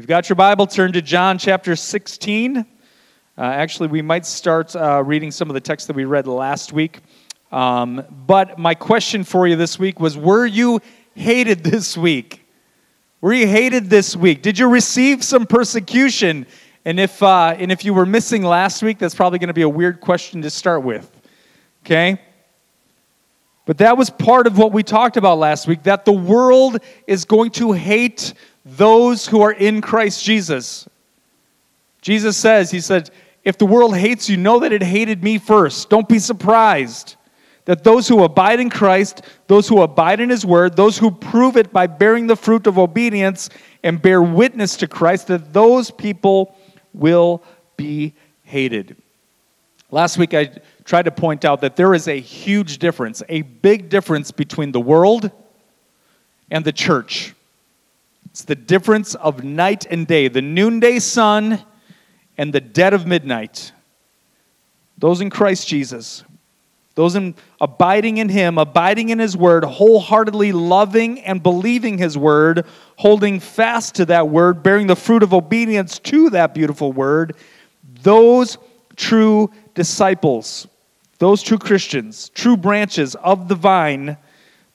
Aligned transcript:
you've 0.00 0.06
got 0.06 0.30
your 0.30 0.36
Bible, 0.36 0.66
turn 0.66 0.94
to 0.94 1.02
John 1.02 1.36
chapter 1.36 1.76
16. 1.76 2.56
Uh, 2.56 2.64
actually, 3.36 3.88
we 3.88 4.00
might 4.00 4.24
start 4.24 4.74
uh, 4.74 5.02
reading 5.04 5.30
some 5.30 5.50
of 5.50 5.54
the 5.54 5.60
text 5.60 5.88
that 5.88 5.94
we 5.94 6.06
read 6.06 6.26
last 6.26 6.72
week. 6.72 7.00
Um, 7.52 8.02
but 8.26 8.58
my 8.58 8.74
question 8.74 9.24
for 9.24 9.46
you 9.46 9.56
this 9.56 9.78
week 9.78 10.00
was 10.00 10.16
Were 10.16 10.46
you 10.46 10.80
hated 11.14 11.62
this 11.64 11.98
week? 11.98 12.46
Were 13.20 13.34
you 13.34 13.46
hated 13.46 13.90
this 13.90 14.16
week? 14.16 14.40
Did 14.40 14.58
you 14.58 14.70
receive 14.70 15.22
some 15.22 15.44
persecution? 15.44 16.46
And 16.86 16.98
if, 16.98 17.22
uh, 17.22 17.54
and 17.58 17.70
if 17.70 17.84
you 17.84 17.92
were 17.92 18.06
missing 18.06 18.42
last 18.42 18.82
week, 18.82 18.98
that's 18.98 19.14
probably 19.14 19.38
going 19.38 19.48
to 19.48 19.54
be 19.54 19.60
a 19.60 19.68
weird 19.68 20.00
question 20.00 20.40
to 20.40 20.48
start 20.48 20.82
with. 20.82 21.10
Okay? 21.84 22.18
But 23.66 23.76
that 23.78 23.98
was 23.98 24.08
part 24.08 24.46
of 24.46 24.56
what 24.56 24.72
we 24.72 24.82
talked 24.82 25.18
about 25.18 25.36
last 25.36 25.68
week 25.68 25.82
that 25.82 26.06
the 26.06 26.12
world 26.12 26.78
is 27.06 27.26
going 27.26 27.50
to 27.52 27.72
hate 27.72 28.32
those 28.76 29.26
who 29.26 29.40
are 29.42 29.52
in 29.52 29.80
Christ 29.80 30.24
Jesus. 30.24 30.88
Jesus 32.02 32.36
says, 32.36 32.70
He 32.70 32.80
said, 32.80 33.10
if 33.44 33.56
the 33.56 33.66
world 33.66 33.96
hates 33.96 34.28
you, 34.28 34.36
know 34.36 34.58
that 34.60 34.72
it 34.72 34.82
hated 34.82 35.22
me 35.22 35.38
first. 35.38 35.88
Don't 35.88 36.08
be 36.08 36.18
surprised 36.18 37.16
that 37.64 37.84
those 37.84 38.08
who 38.08 38.22
abide 38.24 38.60
in 38.60 38.70
Christ, 38.70 39.22
those 39.46 39.68
who 39.68 39.82
abide 39.82 40.20
in 40.20 40.28
His 40.28 40.44
Word, 40.44 40.76
those 40.76 40.98
who 40.98 41.10
prove 41.10 41.56
it 41.56 41.72
by 41.72 41.86
bearing 41.86 42.26
the 42.26 42.36
fruit 42.36 42.66
of 42.66 42.78
obedience 42.78 43.48
and 43.82 44.00
bear 44.00 44.22
witness 44.22 44.76
to 44.78 44.88
Christ, 44.88 45.28
that 45.28 45.52
those 45.52 45.90
people 45.90 46.56
will 46.92 47.42
be 47.76 48.14
hated. 48.42 48.96
Last 49.90 50.18
week 50.18 50.34
I 50.34 50.50
tried 50.84 51.06
to 51.06 51.10
point 51.10 51.44
out 51.44 51.60
that 51.62 51.76
there 51.76 51.94
is 51.94 52.08
a 52.08 52.20
huge 52.20 52.78
difference, 52.78 53.22
a 53.28 53.42
big 53.42 53.88
difference 53.88 54.30
between 54.30 54.72
the 54.72 54.80
world 54.80 55.30
and 56.50 56.64
the 56.64 56.72
church. 56.72 57.34
It's 58.40 58.46
the 58.46 58.54
difference 58.54 59.14
of 59.16 59.44
night 59.44 59.84
and 59.90 60.06
day, 60.06 60.28
the 60.28 60.40
noonday 60.40 60.98
sun 61.00 61.62
and 62.38 62.54
the 62.54 62.60
dead 62.62 62.94
of 62.94 63.06
midnight. 63.06 63.70
Those 64.96 65.20
in 65.20 65.28
Christ 65.28 65.68
Jesus, 65.68 66.24
those 66.94 67.16
in 67.16 67.34
abiding 67.60 68.16
in 68.16 68.30
Him, 68.30 68.56
abiding 68.56 69.10
in 69.10 69.18
His 69.18 69.36
Word, 69.36 69.64
wholeheartedly 69.64 70.52
loving 70.52 71.20
and 71.20 71.42
believing 71.42 71.98
His 71.98 72.16
Word, 72.16 72.64
holding 72.96 73.40
fast 73.40 73.96
to 73.96 74.06
that 74.06 74.30
Word, 74.30 74.62
bearing 74.62 74.86
the 74.86 74.96
fruit 74.96 75.22
of 75.22 75.34
obedience 75.34 75.98
to 75.98 76.30
that 76.30 76.54
beautiful 76.54 76.94
Word, 76.94 77.36
those 78.00 78.56
true 78.96 79.50
disciples, 79.74 80.66
those 81.18 81.42
true 81.42 81.58
Christians, 81.58 82.30
true 82.30 82.56
branches 82.56 83.14
of 83.16 83.48
the 83.48 83.54
vine, 83.54 84.16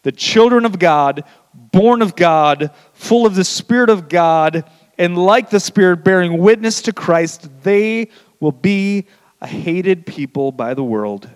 the 0.03 0.11
children 0.11 0.65
of 0.65 0.77
God 0.77 1.23
born 1.55 2.01
of 2.01 2.15
God, 2.15 2.71
full 2.93 3.25
of 3.25 3.35
the 3.35 3.43
Spirit 3.43 3.89
of 3.89 4.09
God, 4.09 4.69
and 4.97 5.17
like 5.17 5.49
the 5.49 5.59
Spirit, 5.59 6.03
bearing 6.03 6.37
witness 6.37 6.81
to 6.83 6.93
Christ, 6.93 7.49
they 7.63 8.09
will 8.39 8.51
be 8.51 9.07
a 9.41 9.47
hated 9.47 10.05
people 10.05 10.51
by 10.51 10.73
the 10.73 10.83
world 10.83 11.29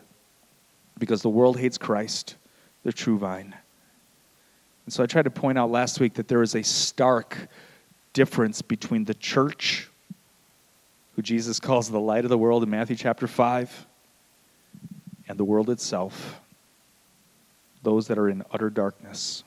because 0.98 1.22
the 1.22 1.30
world 1.30 1.58
hates 1.58 1.78
Christ, 1.78 2.36
the 2.84 2.94
true 2.94 3.18
vine. 3.18 3.56
And 4.86 4.94
so 4.94 5.04
I 5.04 5.06
tried 5.06 5.24
to 5.24 5.30
point 5.30 5.58
out 5.58 5.70
last 5.70 6.00
week 6.00 6.16
that 6.16 6.28
there 6.28 6.42
is 6.42 6.56
a 6.56 6.64
stark 6.64 7.38
difference 8.14 8.62
between 8.62 9.06
the 9.06 9.14
church, 9.14 9.90
who 11.16 11.22
Jesus 11.22 11.60
calls 11.60 11.90
the 11.90 12.00
light 12.00 12.26
of 12.26 12.30
the 12.30 12.38
world 12.38 12.64
in 12.64 12.70
Matthew 12.70 12.96
chapter 12.96 13.28
5, 13.28 13.88
and 15.28 15.38
the 15.38 15.44
world 15.44 15.70
itself, 15.70 16.42
those 17.84 18.08
that 18.08 18.18
are 18.18 18.30
in 18.30 18.44
utter 18.52 18.70
darkness. 18.70 19.44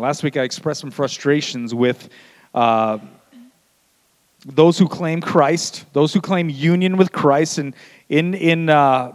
Last 0.00 0.22
week 0.22 0.38
I 0.38 0.44
expressed 0.44 0.80
some 0.80 0.90
frustrations 0.90 1.74
with 1.74 2.08
uh, 2.54 3.00
those 4.46 4.78
who 4.78 4.88
claim 4.88 5.20
Christ, 5.20 5.84
those 5.92 6.14
who 6.14 6.22
claim 6.22 6.48
union 6.48 6.96
with 6.96 7.12
Christ, 7.12 7.58
and 7.58 7.76
in, 8.08 8.32
in, 8.32 8.70
uh, 8.70 9.14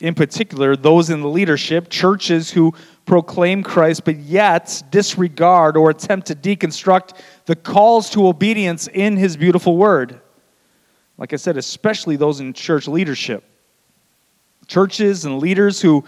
in 0.00 0.12
particular, 0.14 0.74
those 0.74 1.10
in 1.10 1.20
the 1.20 1.28
leadership, 1.28 1.88
churches 1.88 2.50
who 2.50 2.74
proclaim 3.06 3.62
Christ 3.62 4.04
but 4.04 4.16
yet 4.16 4.82
disregard 4.90 5.76
or 5.76 5.90
attempt 5.90 6.26
to 6.26 6.34
deconstruct 6.34 7.20
the 7.46 7.54
calls 7.54 8.10
to 8.10 8.26
obedience 8.26 8.88
in 8.92 9.16
His 9.16 9.36
beautiful 9.36 9.76
word. 9.76 10.20
Like 11.16 11.32
I 11.32 11.36
said, 11.36 11.56
especially 11.56 12.16
those 12.16 12.40
in 12.40 12.54
church 12.54 12.88
leadership. 12.88 13.44
Churches 14.66 15.26
and 15.26 15.38
leaders 15.38 15.80
who, 15.80 16.04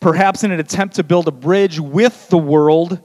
perhaps 0.00 0.44
in 0.44 0.50
an 0.50 0.60
attempt 0.60 0.96
to 0.96 1.02
build 1.02 1.28
a 1.28 1.32
bridge 1.32 1.80
with 1.80 2.28
the 2.28 2.36
world, 2.36 3.00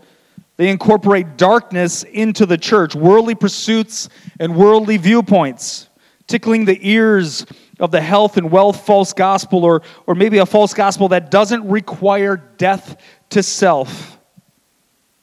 they 0.58 0.70
incorporate 0.70 1.38
darkness 1.38 2.04
into 2.04 2.46
the 2.46 2.58
church, 2.58 2.96
worldly 2.96 3.36
pursuits 3.36 4.10
and 4.40 4.56
worldly 4.56 4.98
viewpoints, 4.98 5.90
tickling 6.28 6.66
the 6.66 6.78
ears 6.88 7.46
of 7.80 7.92
the 7.92 8.02
health 8.02 8.38
and 8.38 8.52
wealth 8.52 8.86
false 8.86 9.14
gospel, 9.14 9.64
or, 9.66 9.82
or 10.06 10.14
maybe 10.14 10.38
a 10.38 10.46
false 10.46 10.74
gospel 10.74 11.10
that 11.10 11.32
doesn't 11.32 11.68
require 11.68 12.38
death 12.58 12.98
to 13.32 13.42
self. 13.42 14.20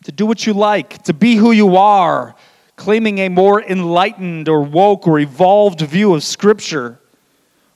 To 0.05 0.13
do 0.13 0.27
what 0.27 0.47
you 0.47 0.53
like, 0.53 1.03
to 1.05 1.13
be 1.13 1.37
who 1.37 1.53
you 1.53 1.77
are, 1.77 2.35
claiming 2.75 3.19
a 3.19 3.29
more 3.29 3.63
enlightened 3.63 4.49
or 4.49 4.63
woke 4.63 5.07
or 5.07 5.21
evolved 5.21 5.81
view 5.83 6.15
of 6.15 6.25
Scripture, 6.25 6.99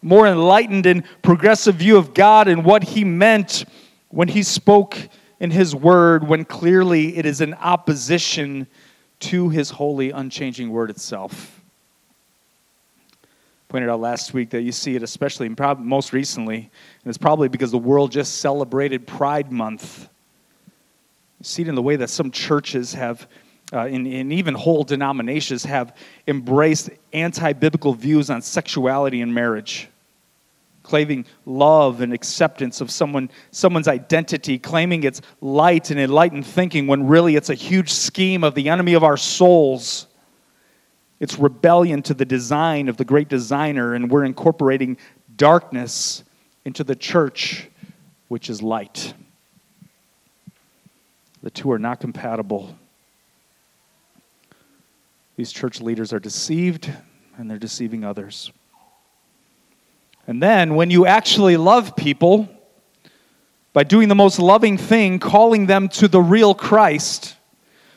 more 0.03 0.27
enlightened 0.27 0.87
and 0.87 1.05
progressive 1.23 1.77
view 1.77 1.97
of 1.97 2.15
God 2.15 2.49
and 2.49 2.65
what 2.65 2.83
He 2.83 3.05
meant 3.05 3.65
when 4.09 4.29
He 4.29 4.43
spoke 4.43 4.99
in 5.41 5.50
His 5.50 5.75
Word 5.75 6.27
when 6.27 6.45
clearly 6.45 7.17
it 7.17 7.27
is 7.27 7.41
in 7.41 7.55
opposition 7.55 8.67
to 9.21 9.49
His 9.49 9.71
holy, 9.71 10.11
unchanging 10.11 10.71
Word 10.71 10.91
itself. 10.91 11.61
Pointed 13.69 13.89
out 13.89 14.00
last 14.00 14.34
week 14.34 14.50
that 14.50 14.62
you 14.62 14.73
see 14.73 14.94
it 14.94 15.03
especially, 15.03 15.47
and 15.47 15.56
probably 15.56 15.84
most 15.84 16.12
recently, 16.12 16.56
and 16.56 16.71
it's 17.06 17.19
probably 17.19 17.49
because 17.49 17.71
the 17.71 17.78
world 17.78 18.12
just 18.12 18.37
celebrated 18.37 19.06
Pride 19.06 19.50
Month. 19.50 20.09
You 21.41 21.44
see 21.44 21.62
it 21.62 21.69
in 21.69 21.75
the 21.75 21.83
way 21.83 21.97
that 21.97 22.11
some 22.11 22.31
churches 22.31 22.94
have, 22.94 23.27
uh, 23.73 23.81
and 23.81 24.33
even 24.33 24.55
whole 24.55 24.84
denominations 24.84 25.65
have 25.65 25.97
embraced 26.28 26.91
anti 27.12 27.53
biblical 27.53 27.94
views 27.94 28.31
on 28.31 28.43
sexuality 28.43 29.21
and 29.21 29.34
marriage 29.34 29.89
claiming 30.84 31.25
love 31.47 32.00
and 32.00 32.12
acceptance 32.12 32.81
of 32.81 32.91
someone, 32.91 33.28
someone's 33.50 33.89
identity, 33.89 34.59
claiming 34.59 35.03
it's 35.03 35.21
light 35.41 35.91
and 35.91 35.99
enlightened 35.99 36.47
thinking 36.47 36.87
when 36.87 37.09
really 37.09 37.34
it's 37.34 37.50
a 37.50 37.55
huge 37.55 37.91
scheme 37.91 38.45
of 38.45 38.55
the 38.55 38.69
enemy 38.69 38.94
of 38.94 39.03
our 39.03 39.17
souls. 39.17 40.06
It's 41.19 41.39
rebellion 41.39 42.03
to 42.03 42.15
the 42.15 42.25
design 42.25 42.89
of 42.89 42.97
the 42.99 43.05
great 43.05 43.28
designer, 43.28 43.94
and 43.94 44.11
we're 44.11 44.25
incorporating 44.25 44.99
darkness 45.37 46.23
into 46.65 46.84
the 46.84 46.94
church, 46.94 47.69
which 48.28 48.49
is 48.49 48.62
light. 48.62 49.15
The 51.43 51.50
two 51.50 51.73
are 51.73 51.78
not 51.78 51.99
compatible. 51.99 52.77
These 55.37 55.50
church 55.50 55.81
leaders 55.81 56.12
are 56.12 56.21
deceived, 56.21 56.93
and 57.37 57.50
they're 57.50 57.59
deceiving 57.59 58.05
others. 58.05 58.53
And 60.27 60.43
then, 60.43 60.75
when 60.75 60.91
you 60.91 61.07
actually 61.07 61.57
love 61.57 61.97
people, 61.97 62.49
by 63.75 63.83
doing 63.83 64.09
the 64.09 64.15
most 64.15 64.39
loving 64.39 64.79
thing, 64.79 65.19
calling 65.19 65.67
them 65.67 65.89
to 65.89 66.09
the 66.09 66.21
real 66.21 66.55
Christ, 66.55 67.37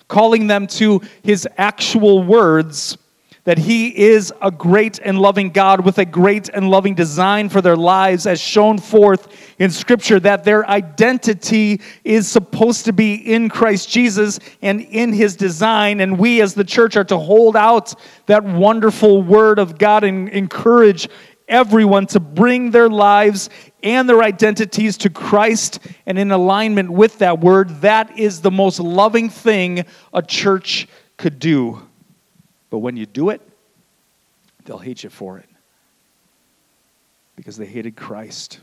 calling 0.08 0.48
them 0.48 0.68
to 0.68 1.02
his 1.22 1.48
actual 1.58 2.24
words, 2.24 2.98
that 3.44 3.60
he 3.60 3.98
is 3.98 4.34
a 4.42 4.52
great 4.52 5.00
and 5.00 5.20
loving 5.20 5.52
God 5.52 5.86
with 5.86 6.00
a 6.00 6.06
great 6.06 6.50
and 6.50 6.70
loving 6.70 6.96
design 6.96 7.48
for 7.48 7.62
their 7.62 7.78
lives, 7.78 8.28
as 8.28 8.42
shown 8.42 8.78
forth 8.78 9.28
in 9.58 9.70
Scripture, 9.70 10.20
that 10.20 10.44
their 10.44 10.68
identity 10.68 11.80
is 12.04 12.28
supposed 12.28 12.84
to 12.86 12.92
be 12.92 13.14
in 13.14 13.48
Christ 13.48 13.88
Jesus 13.88 14.40
and 14.62 14.82
in 14.82 15.14
his 15.14 15.38
design. 15.38 16.02
And 16.02 16.18
we, 16.18 16.42
as 16.42 16.56
the 16.56 16.66
church, 16.66 16.98
are 16.98 17.06
to 17.06 17.18
hold 17.18 17.56
out 17.56 17.94
that 18.26 18.44
wonderful 18.44 19.22
word 19.22 19.60
of 19.60 19.78
God 19.78 20.04
and 20.04 20.28
encourage 20.28 21.08
everyone 21.48 22.06
to 22.08 22.20
bring 22.20 22.72
their 22.72 22.90
lives 22.90 23.50
and 23.84 24.08
their 24.10 24.22
identities 24.22 24.98
to 24.98 25.10
Christ 25.10 25.80
and 26.06 26.20
in 26.20 26.32
alignment 26.32 26.90
with 26.90 27.20
that 27.20 27.40
word. 27.40 27.70
That 27.82 28.18
is 28.20 28.42
the 28.42 28.52
most 28.52 28.80
loving 28.80 29.30
thing 29.30 29.86
a 30.14 30.22
church 30.22 30.88
could 31.18 31.40
do. 31.40 31.82
But 32.70 32.80
when 32.80 32.98
you 32.98 33.06
do 33.06 33.30
it, 33.30 33.42
they'll 34.66 34.78
hate 34.78 35.04
you 35.04 35.10
for 35.10 35.38
it 35.38 35.48
because 37.36 37.56
they 37.56 37.66
hated 37.66 37.96
Christ. 37.96 38.60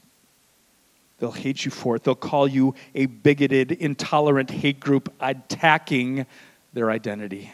They'll 1.19 1.33
hate 1.33 1.65
you 1.65 1.71
for 1.71 1.97
it. 1.97 2.05
They'll 2.05 2.15
call 2.15 2.47
you 2.49 2.75
a 2.95 3.07
bigoted, 3.07 3.73
intolerant 3.73 4.51
hate 4.51 4.81
group 4.81 5.13
attacking 5.21 6.27
their 6.75 6.91
identity. 6.91 7.51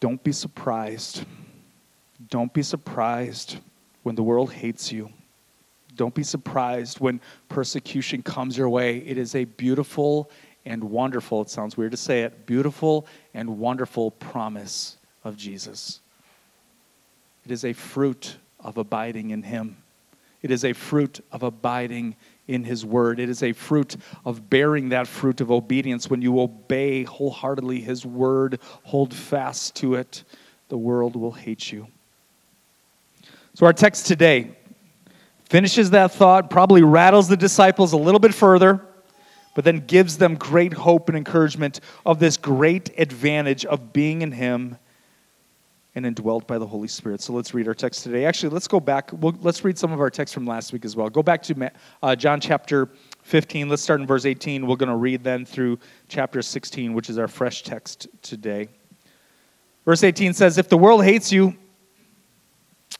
Don't 0.00 0.22
be 0.24 0.32
surprised 0.32 1.24
don't 2.30 2.52
be 2.52 2.62
surprised 2.62 3.58
when 4.02 4.14
the 4.14 4.22
world 4.22 4.52
hates 4.52 4.92
you. 4.92 5.10
Don't 5.96 6.14
be 6.14 6.22
surprised 6.22 7.00
when 7.00 7.20
persecution 7.48 8.22
comes 8.22 8.56
your 8.56 8.68
way. 8.68 8.98
It 8.98 9.16
is 9.18 9.34
a 9.34 9.44
beautiful 9.44 10.30
and 10.66 10.82
wonderful, 10.82 11.42
it 11.42 11.50
sounds 11.50 11.76
weird 11.76 11.90
to 11.90 11.96
say 11.96 12.22
it, 12.22 12.46
beautiful 12.46 13.06
and 13.34 13.58
wonderful 13.58 14.10
promise 14.12 14.96
of 15.22 15.36
Jesus. 15.36 16.00
It 17.44 17.50
is 17.50 17.64
a 17.64 17.74
fruit 17.74 18.36
of 18.60 18.78
abiding 18.78 19.30
in 19.30 19.42
Him. 19.42 19.76
It 20.42 20.50
is 20.50 20.64
a 20.64 20.72
fruit 20.72 21.20
of 21.32 21.42
abiding 21.42 22.16
in 22.48 22.64
His 22.64 22.84
Word. 22.84 23.20
It 23.20 23.28
is 23.28 23.42
a 23.42 23.52
fruit 23.52 23.96
of 24.24 24.48
bearing 24.48 24.90
that 24.90 25.06
fruit 25.06 25.40
of 25.40 25.50
obedience 25.50 26.08
when 26.08 26.22
you 26.22 26.40
obey 26.40 27.04
wholeheartedly 27.04 27.80
His 27.80 28.06
Word, 28.06 28.58
hold 28.84 29.12
fast 29.12 29.76
to 29.76 29.94
it. 29.94 30.24
The 30.68 30.78
world 30.78 31.14
will 31.14 31.32
hate 31.32 31.70
you. 31.70 31.88
So, 33.54 33.66
our 33.66 33.72
text 33.72 34.06
today 34.06 34.56
finishes 35.44 35.90
that 35.90 36.10
thought, 36.10 36.50
probably 36.50 36.82
rattles 36.82 37.28
the 37.28 37.36
disciples 37.36 37.92
a 37.92 37.96
little 37.96 38.18
bit 38.18 38.34
further, 38.34 38.84
but 39.54 39.64
then 39.64 39.78
gives 39.86 40.18
them 40.18 40.34
great 40.34 40.72
hope 40.72 41.08
and 41.08 41.16
encouragement 41.16 41.78
of 42.04 42.18
this 42.18 42.36
great 42.36 42.90
advantage 42.98 43.64
of 43.64 43.92
being 43.92 44.22
in 44.22 44.32
Him 44.32 44.76
and 45.94 46.04
indwelt 46.04 46.48
by 46.48 46.58
the 46.58 46.66
Holy 46.66 46.88
Spirit. 46.88 47.20
So 47.20 47.32
let's 47.32 47.54
read 47.54 47.68
our 47.68 47.74
text 47.74 48.02
today. 48.02 48.24
Actually, 48.24 48.48
let's 48.48 48.66
go 48.66 48.80
back. 48.80 49.10
We'll, 49.12 49.36
let's 49.40 49.64
read 49.64 49.78
some 49.78 49.92
of 49.92 50.00
our 50.00 50.10
text 50.10 50.34
from 50.34 50.48
last 50.48 50.72
week 50.72 50.84
as 50.84 50.96
well. 50.96 51.08
Go 51.08 51.22
back 51.22 51.40
to 51.44 51.70
uh, 52.02 52.16
John 52.16 52.40
chapter 52.40 52.88
15. 53.22 53.68
Let's 53.68 53.82
start 53.82 54.00
in 54.00 54.06
verse 54.08 54.26
18. 54.26 54.66
We're 54.66 54.74
going 54.74 54.88
to 54.88 54.96
read 54.96 55.22
then 55.22 55.44
through 55.44 55.78
chapter 56.08 56.42
16, 56.42 56.92
which 56.92 57.08
is 57.08 57.18
our 57.18 57.28
fresh 57.28 57.62
text 57.62 58.08
today. 58.20 58.68
Verse 59.84 60.02
18 60.02 60.32
says, 60.32 60.58
If 60.58 60.68
the 60.68 60.78
world 60.78 61.04
hates 61.04 61.30
you, 61.30 61.56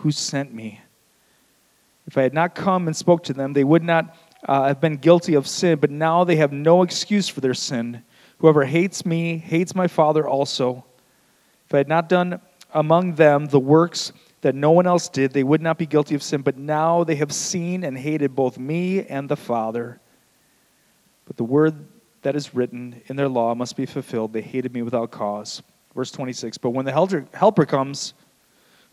who 0.00 0.10
sent 0.10 0.52
me. 0.52 0.80
If 2.06 2.16
I 2.16 2.22
had 2.22 2.34
not 2.34 2.54
come 2.54 2.86
and 2.86 2.96
spoke 2.96 3.22
to 3.24 3.32
them, 3.32 3.52
they 3.52 3.64
would 3.64 3.82
not 3.82 4.16
uh, 4.46 4.68
have 4.68 4.80
been 4.80 4.96
guilty 4.96 5.34
of 5.34 5.46
sin, 5.46 5.78
but 5.78 5.90
now 5.90 6.24
they 6.24 6.36
have 6.36 6.52
no 6.52 6.82
excuse 6.82 7.28
for 7.28 7.40
their 7.40 7.54
sin. 7.54 8.02
Whoever 8.38 8.64
hates 8.64 9.04
me 9.04 9.36
hates 9.36 9.74
my 9.74 9.86
Father 9.86 10.26
also. 10.26 10.84
If 11.66 11.74
I 11.74 11.78
had 11.78 11.88
not 11.88 12.08
done 12.08 12.40
among 12.72 13.14
them 13.14 13.46
the 13.46 13.60
works 13.60 14.12
that 14.40 14.54
no 14.54 14.70
one 14.70 14.86
else 14.86 15.08
did, 15.08 15.32
they 15.32 15.44
would 15.44 15.60
not 15.60 15.76
be 15.76 15.86
guilty 15.86 16.14
of 16.14 16.22
sin, 16.22 16.40
but 16.40 16.56
now 16.56 17.04
they 17.04 17.16
have 17.16 17.32
seen 17.32 17.84
and 17.84 17.96
hated 17.96 18.34
both 18.34 18.58
me 18.58 19.04
and 19.04 19.28
the 19.28 19.36
Father. 19.36 20.00
But 21.26 21.36
the 21.36 21.44
word 21.44 21.86
that 22.22 22.34
is 22.34 22.54
written 22.54 23.02
in 23.06 23.16
their 23.16 23.28
law 23.28 23.54
must 23.54 23.76
be 23.76 23.86
fulfilled. 23.86 24.32
They 24.32 24.40
hated 24.40 24.72
me 24.72 24.82
without 24.82 25.10
cause. 25.10 25.62
Verse 25.94 26.10
26 26.10 26.58
But 26.58 26.70
when 26.70 26.86
the 26.86 27.26
helper 27.34 27.66
comes, 27.66 28.14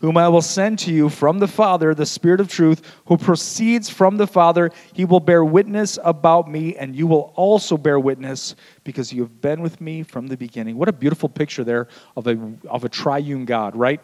whom 0.00 0.16
I 0.16 0.28
will 0.28 0.42
send 0.42 0.78
to 0.80 0.92
you 0.92 1.08
from 1.08 1.38
the 1.38 1.48
Father, 1.48 1.94
the 1.94 2.06
Spirit 2.06 2.40
of 2.40 2.48
truth, 2.48 2.82
who 3.06 3.16
proceeds 3.16 3.88
from 3.88 4.16
the 4.16 4.26
Father. 4.26 4.70
He 4.92 5.04
will 5.04 5.20
bear 5.20 5.44
witness 5.44 5.98
about 6.04 6.48
me, 6.48 6.76
and 6.76 6.94
you 6.94 7.06
will 7.06 7.32
also 7.34 7.76
bear 7.76 7.98
witness 7.98 8.54
because 8.84 9.12
you 9.12 9.22
have 9.22 9.40
been 9.40 9.60
with 9.60 9.80
me 9.80 10.02
from 10.02 10.28
the 10.28 10.36
beginning. 10.36 10.76
What 10.76 10.88
a 10.88 10.92
beautiful 10.92 11.28
picture 11.28 11.64
there 11.64 11.88
of 12.16 12.26
a, 12.28 12.38
of 12.68 12.84
a 12.84 12.88
triune 12.88 13.44
God, 13.44 13.74
right? 13.74 14.00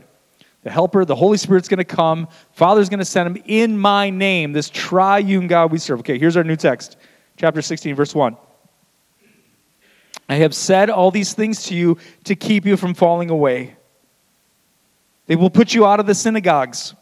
The 0.65 0.71
Helper, 0.71 1.05
the 1.05 1.15
Holy 1.15 1.37
Spirit's 1.37 1.69
going 1.69 1.79
to 1.79 1.85
come. 1.85 2.27
Father's 2.53 2.89
going 2.89 2.99
to 2.99 3.05
send 3.05 3.37
him 3.37 3.43
in 3.47 3.79
my 3.79 4.11
name, 4.11 4.53
this 4.53 4.71
triune 4.71 5.47
God 5.47 5.71
we 5.71 5.79
serve. 5.79 6.01
Okay, 6.01 6.19
here's 6.19 6.37
our 6.37 6.45
new 6.45 6.57
text, 6.57 6.97
chapter 7.37 7.63
16, 7.63 7.95
verse 7.95 8.15
1. 8.15 8.37
I 10.29 10.37
have 10.37 10.55
said 10.55 10.91
all 10.91 11.11
these 11.11 11.35
things 11.35 11.65
to 11.65 11.75
you 11.75 11.99
to 12.25 12.35
keep 12.35 12.65
you 12.65 12.77
from 12.77 12.95
falling 12.95 13.31
away. 13.31 13.77
They 15.27 15.37
will 15.37 15.51
put 15.51 15.75
you 15.75 15.87
out 15.87 16.01
of 16.01 16.07
the 16.07 16.15
synagogues. 16.15 16.95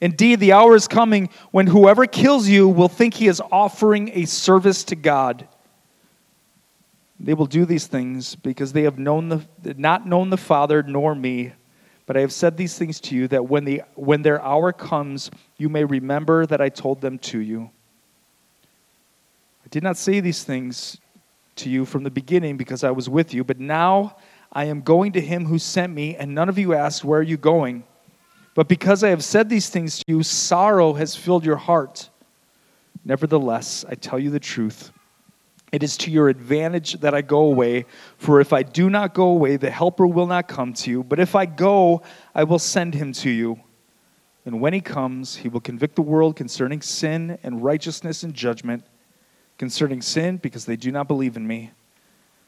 Indeed, 0.00 0.40
the 0.40 0.52
hour 0.52 0.74
is 0.74 0.86
coming 0.86 1.30
when 1.50 1.66
whoever 1.66 2.06
kills 2.06 2.48
you 2.48 2.68
will 2.68 2.88
think 2.88 3.14
he 3.14 3.28
is 3.28 3.40
offering 3.50 4.10
a 4.12 4.26
service 4.26 4.84
to 4.84 4.96
God. 4.96 5.48
They 7.18 7.34
will 7.34 7.46
do 7.46 7.64
these 7.64 7.86
things 7.86 8.34
because 8.34 8.72
they 8.72 8.82
have 8.82 8.98
known 8.98 9.28
the, 9.28 9.46
not 9.76 10.06
known 10.06 10.28
the 10.28 10.36
Father 10.36 10.82
nor 10.82 11.14
me. 11.14 11.52
But 12.04 12.16
I 12.16 12.20
have 12.20 12.32
said 12.32 12.56
these 12.56 12.78
things 12.78 13.00
to 13.00 13.16
you 13.16 13.26
that 13.28 13.48
when, 13.48 13.64
the, 13.64 13.82
when 13.94 14.22
their 14.22 14.40
hour 14.42 14.72
comes, 14.72 15.30
you 15.56 15.68
may 15.68 15.84
remember 15.84 16.46
that 16.46 16.60
I 16.60 16.68
told 16.68 17.00
them 17.00 17.18
to 17.20 17.40
you. 17.40 17.70
I 19.64 19.68
did 19.70 19.82
not 19.82 19.96
say 19.96 20.20
these 20.20 20.44
things 20.44 20.98
to 21.56 21.70
you 21.70 21.84
from 21.84 22.04
the 22.04 22.10
beginning 22.10 22.56
because 22.56 22.84
I 22.84 22.90
was 22.90 23.08
with 23.08 23.34
you, 23.34 23.42
but 23.42 23.58
now 23.58 24.16
I 24.56 24.64
am 24.64 24.80
going 24.80 25.12
to 25.12 25.20
him 25.20 25.44
who 25.44 25.58
sent 25.58 25.92
me, 25.92 26.16
and 26.16 26.34
none 26.34 26.48
of 26.48 26.58
you 26.58 26.72
asked, 26.72 27.04
Where 27.04 27.20
are 27.20 27.22
you 27.22 27.36
going? 27.36 27.84
But 28.54 28.68
because 28.68 29.04
I 29.04 29.10
have 29.10 29.22
said 29.22 29.50
these 29.50 29.68
things 29.68 29.98
to 29.98 30.04
you, 30.08 30.22
sorrow 30.22 30.94
has 30.94 31.14
filled 31.14 31.44
your 31.44 31.58
heart. 31.58 32.08
Nevertheless, 33.04 33.84
I 33.86 33.96
tell 33.96 34.18
you 34.18 34.30
the 34.30 34.40
truth. 34.40 34.92
It 35.72 35.82
is 35.82 35.98
to 35.98 36.10
your 36.10 36.30
advantage 36.30 36.94
that 37.00 37.14
I 37.14 37.20
go 37.20 37.40
away, 37.40 37.84
for 38.16 38.40
if 38.40 38.54
I 38.54 38.62
do 38.62 38.88
not 38.88 39.12
go 39.12 39.26
away, 39.26 39.58
the 39.58 39.70
Helper 39.70 40.06
will 40.06 40.26
not 40.26 40.48
come 40.48 40.72
to 40.72 40.90
you. 40.90 41.04
But 41.04 41.20
if 41.20 41.34
I 41.34 41.44
go, 41.44 42.00
I 42.34 42.44
will 42.44 42.58
send 42.58 42.94
him 42.94 43.12
to 43.12 43.28
you. 43.28 43.60
And 44.46 44.58
when 44.62 44.72
he 44.72 44.80
comes, 44.80 45.36
he 45.36 45.50
will 45.50 45.60
convict 45.60 45.96
the 45.96 46.02
world 46.02 46.34
concerning 46.34 46.80
sin 46.80 47.38
and 47.42 47.62
righteousness 47.62 48.22
and 48.22 48.32
judgment. 48.32 48.84
Concerning 49.58 50.00
sin, 50.00 50.38
because 50.38 50.64
they 50.64 50.76
do 50.76 50.90
not 50.90 51.08
believe 51.08 51.36
in 51.36 51.46
me 51.46 51.72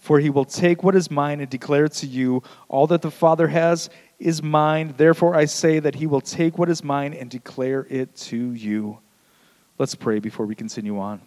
for 0.00 0.18
he 0.18 0.30
will 0.30 0.46
take 0.46 0.82
what 0.82 0.96
is 0.96 1.10
mine 1.10 1.40
and 1.40 1.48
declare 1.50 1.84
it 1.84 1.92
to 1.92 2.06
you. 2.06 2.42
All 2.68 2.86
that 2.88 3.02
the 3.02 3.10
Father 3.10 3.48
has 3.48 3.90
is 4.18 4.42
mine. 4.42 4.94
Therefore, 4.96 5.36
I 5.36 5.44
say 5.44 5.78
that 5.78 5.94
he 5.94 6.06
will 6.06 6.22
take 6.22 6.58
what 6.58 6.70
is 6.70 6.82
mine 6.82 7.12
and 7.12 7.30
declare 7.30 7.86
it 7.90 8.16
to 8.16 8.52
you. 8.52 8.98
Let's 9.78 9.94
pray 9.94 10.18
before 10.18 10.46
we 10.46 10.54
continue 10.54 10.98
on. 10.98 11.20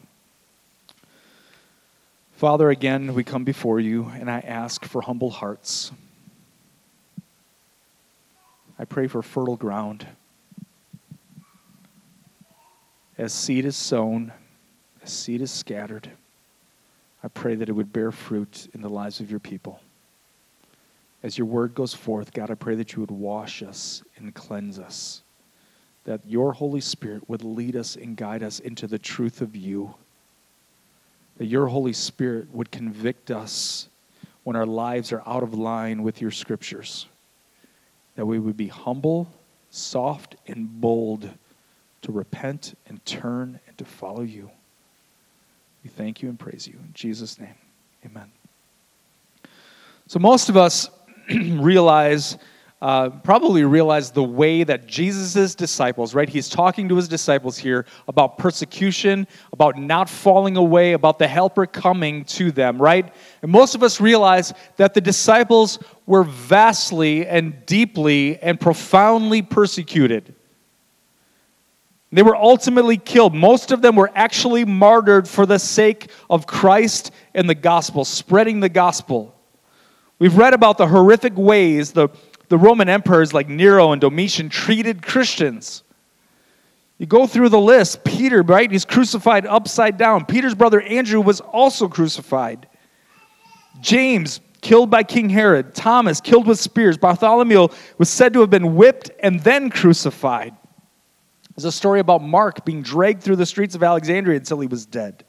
Father, 2.33 2.71
again, 2.71 3.13
we 3.13 3.23
come 3.23 3.43
before 3.43 3.79
you 3.79 4.11
and 4.15 4.29
I 4.29 4.39
ask 4.39 4.83
for 4.85 5.01
humble 5.01 5.29
hearts. 5.29 5.91
I 8.79 8.85
pray 8.85 9.07
for 9.07 9.21
fertile 9.21 9.55
ground. 9.55 10.07
As 13.19 13.31
seed 13.31 13.65
is 13.65 13.75
sown, 13.75 14.33
as 15.03 15.11
seed 15.13 15.41
is 15.41 15.51
scattered. 15.51 16.09
I 17.23 17.29
pray 17.29 17.55
that 17.55 17.69
it 17.69 17.73
would 17.73 17.93
bear 17.93 18.11
fruit 18.11 18.67
in 18.73 18.81
the 18.81 18.89
lives 18.89 19.19
of 19.19 19.31
your 19.31 19.39
people. 19.39 19.79
As 21.23 21.37
your 21.37 21.47
word 21.47 21.73
goes 21.73 21.93
forth, 21.93 22.33
God, 22.33 22.51
I 22.51 22.55
pray 22.55 22.75
that 22.75 22.93
you 22.93 22.99
would 22.99 23.11
wash 23.11 23.63
us 23.63 24.03
and 24.17 24.33
cleanse 24.33 24.77
us, 24.77 25.21
that 26.03 26.19
your 26.25 26.51
Holy 26.51 26.81
Spirit 26.81 27.29
would 27.29 27.43
lead 27.43 27.77
us 27.77 27.95
and 27.95 28.17
guide 28.17 28.43
us 28.43 28.59
into 28.59 28.87
the 28.87 28.99
truth 28.99 29.39
of 29.39 29.55
you, 29.55 29.95
that 31.37 31.45
your 31.45 31.67
Holy 31.67 31.93
Spirit 31.93 32.53
would 32.53 32.71
convict 32.71 33.31
us 33.31 33.87
when 34.43 34.57
our 34.57 34.65
lives 34.65 35.13
are 35.13 35.23
out 35.25 35.43
of 35.43 35.53
line 35.53 36.03
with 36.03 36.19
your 36.19 36.31
scriptures, 36.31 37.07
that 38.17 38.25
we 38.25 38.37
would 38.37 38.57
be 38.57 38.67
humble, 38.67 39.31
soft, 39.71 40.35
and 40.45 40.81
bold 40.81 41.29
to 42.01 42.11
repent 42.11 42.77
and 42.85 43.03
turn 43.05 43.61
and 43.65 43.77
to 43.77 43.85
follow 43.85 44.23
you. 44.23 44.51
We 45.83 45.89
thank 45.89 46.21
you 46.21 46.29
and 46.29 46.39
praise 46.39 46.67
you. 46.67 46.73
In 46.73 46.91
Jesus' 46.93 47.39
name, 47.39 47.55
amen. 48.05 48.31
So, 50.07 50.19
most 50.19 50.49
of 50.49 50.57
us 50.57 50.89
realize 51.29 52.37
uh, 52.83 53.09
probably 53.09 53.63
realize 53.63 54.11
the 54.11 54.21
way 54.21 54.65
that 54.65 54.85
Jesus' 54.85 55.55
disciples, 55.55 56.13
right? 56.13 56.27
He's 56.27 56.49
talking 56.49 56.89
to 56.89 56.97
his 56.97 57.07
disciples 57.07 57.57
here 57.57 57.85
about 58.09 58.37
persecution, 58.37 59.25
about 59.53 59.77
not 59.77 60.09
falling 60.09 60.57
away, 60.57 60.91
about 60.91 61.17
the 61.17 61.25
helper 61.25 61.65
coming 61.65 62.25
to 62.25 62.51
them, 62.51 62.81
right? 62.81 63.15
And 63.41 63.49
most 63.49 63.73
of 63.73 63.83
us 63.83 64.01
realize 64.01 64.53
that 64.75 64.93
the 64.93 64.99
disciples 64.99 65.79
were 66.05 66.23
vastly 66.23 67.25
and 67.25 67.65
deeply 67.65 68.37
and 68.39 68.59
profoundly 68.59 69.41
persecuted. 69.41 70.35
They 72.13 72.21
were 72.21 72.35
ultimately 72.35 72.97
killed. 72.97 73.33
Most 73.33 73.71
of 73.71 73.81
them 73.81 73.95
were 73.95 74.11
actually 74.13 74.65
martyred 74.65 75.27
for 75.27 75.47
the 75.47 75.57
sake 75.57 76.11
of 76.29 76.45
Christ 76.45 77.11
and 77.33 77.49
the 77.49 77.55
gospel, 77.55 78.05
spreading 78.05 78.59
the 78.59 78.69
gospel. 78.69 79.35
We've 80.19 80.37
read 80.37 80.53
about 80.53 80.77
the 80.77 80.87
horrific 80.87 81.35
ways 81.35 81.91
the, 81.91 82.09
the 82.49 82.57
Roman 82.59 82.87
emperors 82.87 83.33
like 83.33 83.49
Nero 83.49 83.93
and 83.93 83.99
Domitian 83.99 84.49
treated 84.49 85.01
Christians. 85.01 85.81
You 86.99 87.07
go 87.07 87.25
through 87.25 87.49
the 87.49 87.59
list. 87.59 88.03
Peter, 88.03 88.43
right? 88.43 88.69
He's 88.69 88.85
crucified 88.85 89.47
upside 89.47 89.97
down. 89.97 90.25
Peter's 90.25 90.53
brother 90.53 90.81
Andrew 90.81 91.19
was 91.19 91.41
also 91.41 91.87
crucified. 91.87 92.67
James, 93.81 94.39
killed 94.61 94.91
by 94.91 95.01
King 95.01 95.29
Herod. 95.29 95.73
Thomas, 95.73 96.21
killed 96.21 96.45
with 96.45 96.59
spears. 96.59 96.95
Bartholomew 96.95 97.69
was 97.97 98.09
said 98.09 98.33
to 98.33 98.41
have 98.41 98.51
been 98.51 98.75
whipped 98.75 99.09
and 99.19 99.39
then 99.39 99.71
crucified. 99.71 100.55
There's 101.55 101.65
a 101.65 101.71
story 101.71 101.99
about 101.99 102.23
Mark 102.23 102.65
being 102.65 102.81
dragged 102.81 103.21
through 103.21 103.35
the 103.35 103.45
streets 103.45 103.75
of 103.75 103.83
Alexandria 103.83 104.37
until 104.37 104.59
he 104.59 104.67
was 104.67 104.85
dead. 104.85 105.23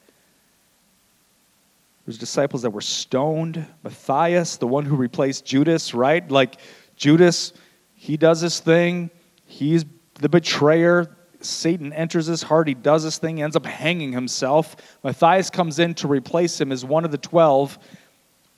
There's 2.07 2.19
disciples 2.19 2.63
that 2.63 2.71
were 2.71 2.81
stoned. 2.81 3.67
Matthias, 3.83 4.57
the 4.57 4.67
one 4.67 4.85
who 4.85 4.97
replaced 4.97 5.45
Judas, 5.45 5.95
right? 5.95 6.29
Like 6.31 6.61
Judas, 6.97 7.53
he 7.95 8.17
does 8.17 8.41
his 8.41 8.61
thing. 8.61 9.11
He's 9.47 9.85
the 10.15 10.29
betrayer. 10.29 11.17
Satan 11.41 11.93
enters 11.93 12.27
his 12.27 12.43
heart. 12.43 12.69
He 12.69 12.75
does 12.75 13.03
his 13.03 13.19
thing. 13.19 13.43
Ends 13.43 13.57
up 13.57 13.67
hanging 13.67 14.13
himself. 14.13 14.77
Matthias 15.03 15.51
comes 15.51 15.79
in 15.79 15.95
to 15.95 16.09
replace 16.09 16.61
him 16.61 16.73
as 16.73 16.85
one 16.85 17.05
of 17.05 17.11
the 17.11 17.19
twelve. 17.19 17.79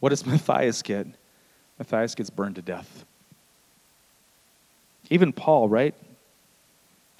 What 0.00 0.10
does 0.10 0.26
Matthias 0.26 0.82
get? 0.82 1.06
Matthias 1.78 2.14
gets 2.14 2.30
burned 2.30 2.56
to 2.56 2.62
death. 2.62 3.04
Even 5.10 5.32
Paul, 5.32 5.68
right? 5.68 5.94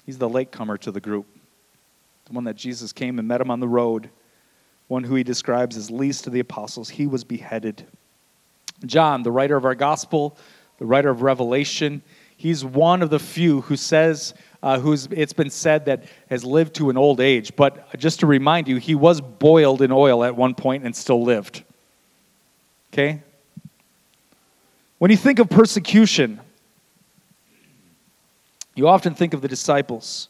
He's 0.07 0.17
the 0.17 0.29
latecomer 0.29 0.77
to 0.77 0.91
the 0.91 1.01
group, 1.01 1.27
the 2.25 2.33
one 2.33 2.45
that 2.45 2.55
Jesus 2.55 2.93
came 2.93 3.19
and 3.19 3.27
met 3.27 3.41
him 3.41 3.51
on 3.51 3.59
the 3.59 3.67
road, 3.67 4.09
one 4.87 5.03
who 5.03 5.15
he 5.15 5.23
describes 5.23 5.75
as 5.75 5.91
least 5.91 6.25
of 6.27 6.33
the 6.33 6.39
apostles. 6.39 6.87
He 6.87 7.05
was 7.05 7.25
beheaded. 7.25 7.85
John, 8.85 9.21
the 9.21 9.31
writer 9.33 9.57
of 9.57 9.65
our 9.65 9.75
gospel, 9.75 10.37
the 10.77 10.85
writer 10.85 11.09
of 11.09 11.23
Revelation, 11.23 12.01
he's 12.37 12.63
one 12.63 13.01
of 13.01 13.09
the 13.09 13.19
few 13.19 13.61
who 13.61 13.75
says, 13.75 14.33
uh, 14.63 14.79
who's 14.79 15.07
it's 15.11 15.33
been 15.33 15.49
said 15.49 15.85
that 15.85 16.05
has 16.29 16.45
lived 16.45 16.75
to 16.75 16.89
an 16.89 16.95
old 16.95 17.19
age. 17.19 17.53
But 17.57 17.99
just 17.99 18.21
to 18.21 18.27
remind 18.27 18.69
you, 18.69 18.77
he 18.77 18.95
was 18.95 19.19
boiled 19.19 19.81
in 19.81 19.91
oil 19.91 20.23
at 20.23 20.37
one 20.37 20.55
point 20.55 20.85
and 20.85 20.95
still 20.95 21.21
lived. 21.21 21.63
Okay? 22.93 23.21
When 24.99 25.11
you 25.11 25.17
think 25.17 25.39
of 25.39 25.49
persecution, 25.49 26.39
you 28.77 28.87
often 28.87 29.15
think 29.15 29.33
of 29.33 29.41
the 29.41 29.47
disciples. 29.47 30.29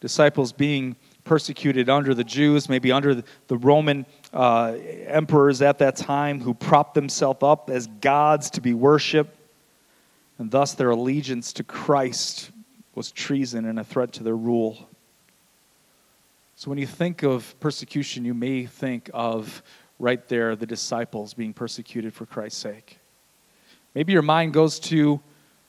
Disciples 0.00 0.52
being 0.52 0.96
persecuted 1.24 1.90
under 1.90 2.14
the 2.14 2.24
Jews, 2.24 2.66
maybe 2.66 2.90
under 2.90 3.22
the 3.46 3.58
Roman 3.58 4.06
uh, 4.32 4.74
emperors 5.06 5.60
at 5.60 5.78
that 5.80 5.96
time 5.96 6.40
who 6.40 6.54
propped 6.54 6.94
themselves 6.94 7.42
up 7.42 7.68
as 7.68 7.86
gods 7.86 8.48
to 8.52 8.62
be 8.62 8.72
worshiped, 8.72 9.36
and 10.38 10.50
thus 10.50 10.72
their 10.72 10.88
allegiance 10.88 11.52
to 11.52 11.62
Christ 11.62 12.50
was 12.94 13.12
treason 13.12 13.66
and 13.66 13.78
a 13.78 13.84
threat 13.84 14.14
to 14.14 14.22
their 14.22 14.36
rule. 14.36 14.88
So 16.56 16.70
when 16.70 16.78
you 16.78 16.86
think 16.86 17.22
of 17.22 17.54
persecution, 17.60 18.24
you 18.24 18.32
may 18.32 18.64
think 18.64 19.10
of 19.12 19.62
right 19.98 20.26
there 20.28 20.56
the 20.56 20.64
disciples 20.64 21.34
being 21.34 21.52
persecuted 21.52 22.14
for 22.14 22.24
Christ's 22.24 22.62
sake. 22.62 22.98
Maybe 23.94 24.14
your 24.14 24.22
mind 24.22 24.54
goes 24.54 24.80
to 24.80 25.20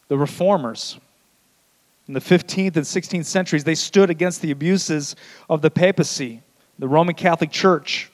the 0.08 0.18
reformers 0.18 0.98
in 2.12 2.14
the 2.14 2.20
15th 2.20 2.76
and 2.76 2.86
16th 2.86 3.24
centuries, 3.24 3.64
they 3.64 3.74
stood 3.74 4.10
against 4.10 4.42
the 4.42 4.52
abuses 4.52 5.16
of 5.50 5.62
the 5.62 5.72
papacy, 5.72 6.42
the 6.78 6.86
Roman 6.86 7.16
Catholic 7.16 7.52
Church. 7.52 8.12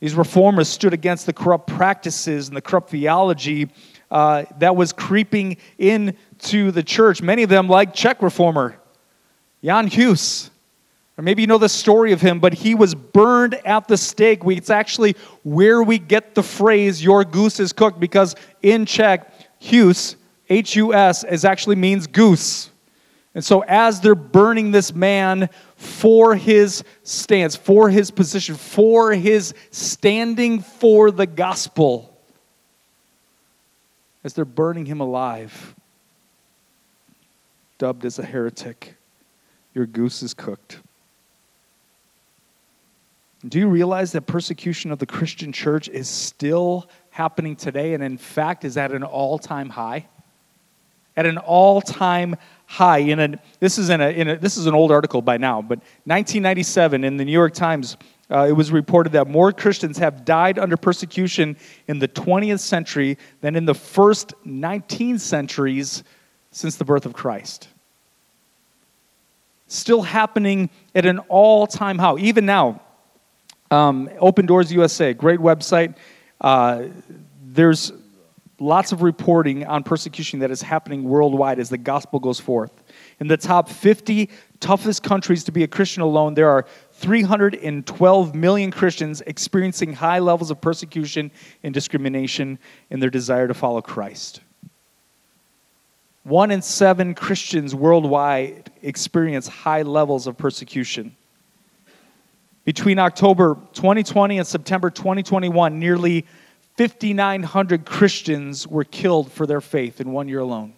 These 0.00 0.14
reformers 0.14 0.70
stood 0.70 0.94
against 0.94 1.26
the 1.26 1.34
corrupt 1.34 1.66
practices 1.66 2.48
and 2.48 2.56
the 2.56 2.62
corrupt 2.62 2.88
theology 2.88 3.68
uh, 4.10 4.44
that 4.58 4.74
was 4.74 4.94
creeping 4.94 5.58
into 5.76 6.70
the 6.70 6.82
church. 6.82 7.20
Many 7.20 7.42
of 7.42 7.50
them, 7.50 7.68
like 7.68 7.92
Czech 7.92 8.22
reformer 8.22 8.78
Jan 9.62 9.86
Hus. 9.86 10.50
Or 11.18 11.22
maybe 11.22 11.42
you 11.42 11.48
know 11.48 11.58
the 11.58 11.68
story 11.68 12.12
of 12.12 12.22
him, 12.22 12.40
but 12.40 12.54
he 12.54 12.74
was 12.74 12.94
burned 12.94 13.54
at 13.66 13.86
the 13.86 13.98
stake. 13.98 14.40
It's 14.46 14.70
actually 14.70 15.14
where 15.42 15.82
we 15.82 15.98
get 15.98 16.34
the 16.34 16.42
phrase, 16.42 17.04
your 17.04 17.22
goose 17.22 17.60
is 17.60 17.74
cooked, 17.74 18.00
because 18.00 18.34
in 18.62 18.86
Czech, 18.86 19.30
Hus 19.60 20.16
H 20.48 20.76
U 20.76 20.92
S, 20.92 21.24
is 21.24 21.44
actually 21.44 21.76
means 21.76 22.06
goose. 22.06 22.70
And 23.34 23.42
so, 23.42 23.60
as 23.66 24.00
they're 24.00 24.14
burning 24.14 24.72
this 24.72 24.94
man 24.94 25.48
for 25.76 26.34
his 26.34 26.84
stance, 27.02 27.56
for 27.56 27.88
his 27.88 28.10
position, 28.10 28.56
for 28.56 29.12
his 29.12 29.54
standing 29.70 30.60
for 30.60 31.10
the 31.10 31.26
gospel, 31.26 32.14
as 34.22 34.34
they're 34.34 34.44
burning 34.44 34.84
him 34.84 35.00
alive, 35.00 35.74
dubbed 37.78 38.04
as 38.04 38.18
a 38.18 38.24
heretic, 38.24 38.96
your 39.74 39.86
goose 39.86 40.22
is 40.22 40.34
cooked. 40.34 40.80
Do 43.48 43.58
you 43.58 43.66
realize 43.66 44.12
that 44.12 44.22
persecution 44.22 44.92
of 44.92 44.98
the 44.98 45.06
Christian 45.06 45.52
church 45.52 45.88
is 45.88 46.08
still 46.08 46.88
happening 47.10 47.56
today 47.56 47.94
and, 47.94 48.02
in 48.02 48.18
fact, 48.18 48.64
is 48.64 48.76
at 48.76 48.92
an 48.92 49.02
all 49.02 49.38
time 49.38 49.70
high? 49.70 50.06
At 51.16 51.26
an 51.26 51.38
all-time 51.38 52.36
high. 52.66 52.98
In 52.98 53.20
a, 53.20 53.38
this, 53.60 53.78
is 53.78 53.90
in 53.90 54.00
a, 54.00 54.08
in 54.08 54.28
a, 54.28 54.36
this 54.38 54.56
is 54.56 54.66
an 54.66 54.74
old 54.74 54.90
article 54.90 55.22
by 55.22 55.36
now, 55.36 55.60
but 55.60 55.78
1997 56.04 57.04
in 57.04 57.16
the 57.16 57.24
New 57.24 57.32
York 57.32 57.52
Times, 57.54 57.96
uh, 58.30 58.46
it 58.48 58.52
was 58.52 58.72
reported 58.72 59.12
that 59.12 59.28
more 59.28 59.52
Christians 59.52 59.98
have 59.98 60.24
died 60.24 60.58
under 60.58 60.76
persecution 60.76 61.56
in 61.86 61.98
the 61.98 62.08
20th 62.08 62.60
century 62.60 63.18
than 63.42 63.56
in 63.56 63.66
the 63.66 63.74
first 63.74 64.32
19 64.44 65.18
centuries 65.18 66.02
since 66.50 66.76
the 66.76 66.84
birth 66.84 67.04
of 67.04 67.12
Christ. 67.12 67.68
Still 69.66 70.02
happening 70.02 70.70
at 70.94 71.04
an 71.04 71.18
all-time 71.28 71.98
high. 71.98 72.16
Even 72.18 72.46
now, 72.46 72.80
um, 73.70 74.08
Open 74.18 74.46
Doors 74.46 74.72
USA, 74.72 75.12
great 75.14 75.40
website. 75.40 75.94
Uh, 76.40 76.84
there's 77.42 77.92
lots 78.62 78.92
of 78.92 79.02
reporting 79.02 79.66
on 79.66 79.82
persecution 79.82 80.38
that 80.38 80.50
is 80.50 80.62
happening 80.62 81.04
worldwide 81.04 81.58
as 81.58 81.68
the 81.68 81.78
gospel 81.78 82.20
goes 82.20 82.38
forth. 82.38 82.70
In 83.18 83.26
the 83.26 83.36
top 83.36 83.68
50 83.68 84.30
toughest 84.60 85.02
countries 85.02 85.44
to 85.44 85.52
be 85.52 85.64
a 85.64 85.68
Christian 85.68 86.02
alone, 86.02 86.34
there 86.34 86.48
are 86.48 86.64
312 86.92 88.34
million 88.34 88.70
Christians 88.70 89.20
experiencing 89.26 89.92
high 89.92 90.20
levels 90.20 90.50
of 90.50 90.60
persecution 90.60 91.30
and 91.62 91.74
discrimination 91.74 92.58
in 92.90 93.00
their 93.00 93.10
desire 93.10 93.48
to 93.48 93.54
follow 93.54 93.82
Christ. 93.82 94.40
One 96.22 96.52
in 96.52 96.62
seven 96.62 97.14
Christians 97.14 97.74
worldwide 97.74 98.70
experience 98.82 99.48
high 99.48 99.82
levels 99.82 100.28
of 100.28 100.38
persecution. 100.38 101.16
Between 102.64 103.00
October 103.00 103.56
2020 103.72 104.38
and 104.38 104.46
September 104.46 104.88
2021, 104.88 105.80
nearly 105.80 106.24
5,900 106.76 107.84
Christians 107.84 108.66
were 108.66 108.84
killed 108.84 109.30
for 109.30 109.46
their 109.46 109.60
faith 109.60 110.00
in 110.00 110.12
one 110.12 110.28
year 110.28 110.40
alone. 110.40 110.74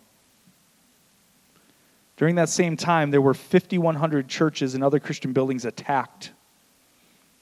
During 2.17 2.37
that 2.37 2.49
same 2.49 2.77
time, 2.77 3.11
there 3.11 3.21
were 3.21 3.35
5,100 3.35 4.29
churches 4.29 4.75
and 4.75 4.85
other 4.85 5.01
Christian 5.01 5.33
buildings 5.33 5.65
attacked. 5.65 6.33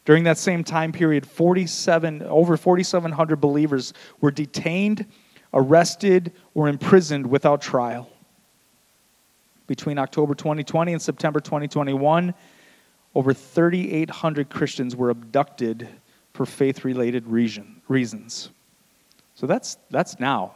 During 0.04 0.24
that 0.24 0.38
same 0.38 0.64
time 0.64 0.92
period, 0.92 1.26
47, 1.26 2.22
over 2.22 2.56
4,700 2.56 3.36
believers 3.36 3.92
were 4.20 4.30
detained, 4.30 5.06
arrested, 5.54 6.32
or 6.54 6.68
imprisoned 6.68 7.26
without 7.26 7.60
trial. 7.60 8.08
Between 9.66 9.98
October 9.98 10.34
2020 10.34 10.92
and 10.92 11.00
September 11.00 11.40
2021, 11.40 12.34
over 13.14 13.32
3,800 13.32 14.50
Christians 14.50 14.96
were 14.96 15.10
abducted 15.10 15.88
for 16.32 16.46
faith 16.46 16.84
related 16.84 17.26
reasons. 17.26 17.81
So 19.34 19.46
that's, 19.46 19.76
that's 19.90 20.18
now. 20.20 20.54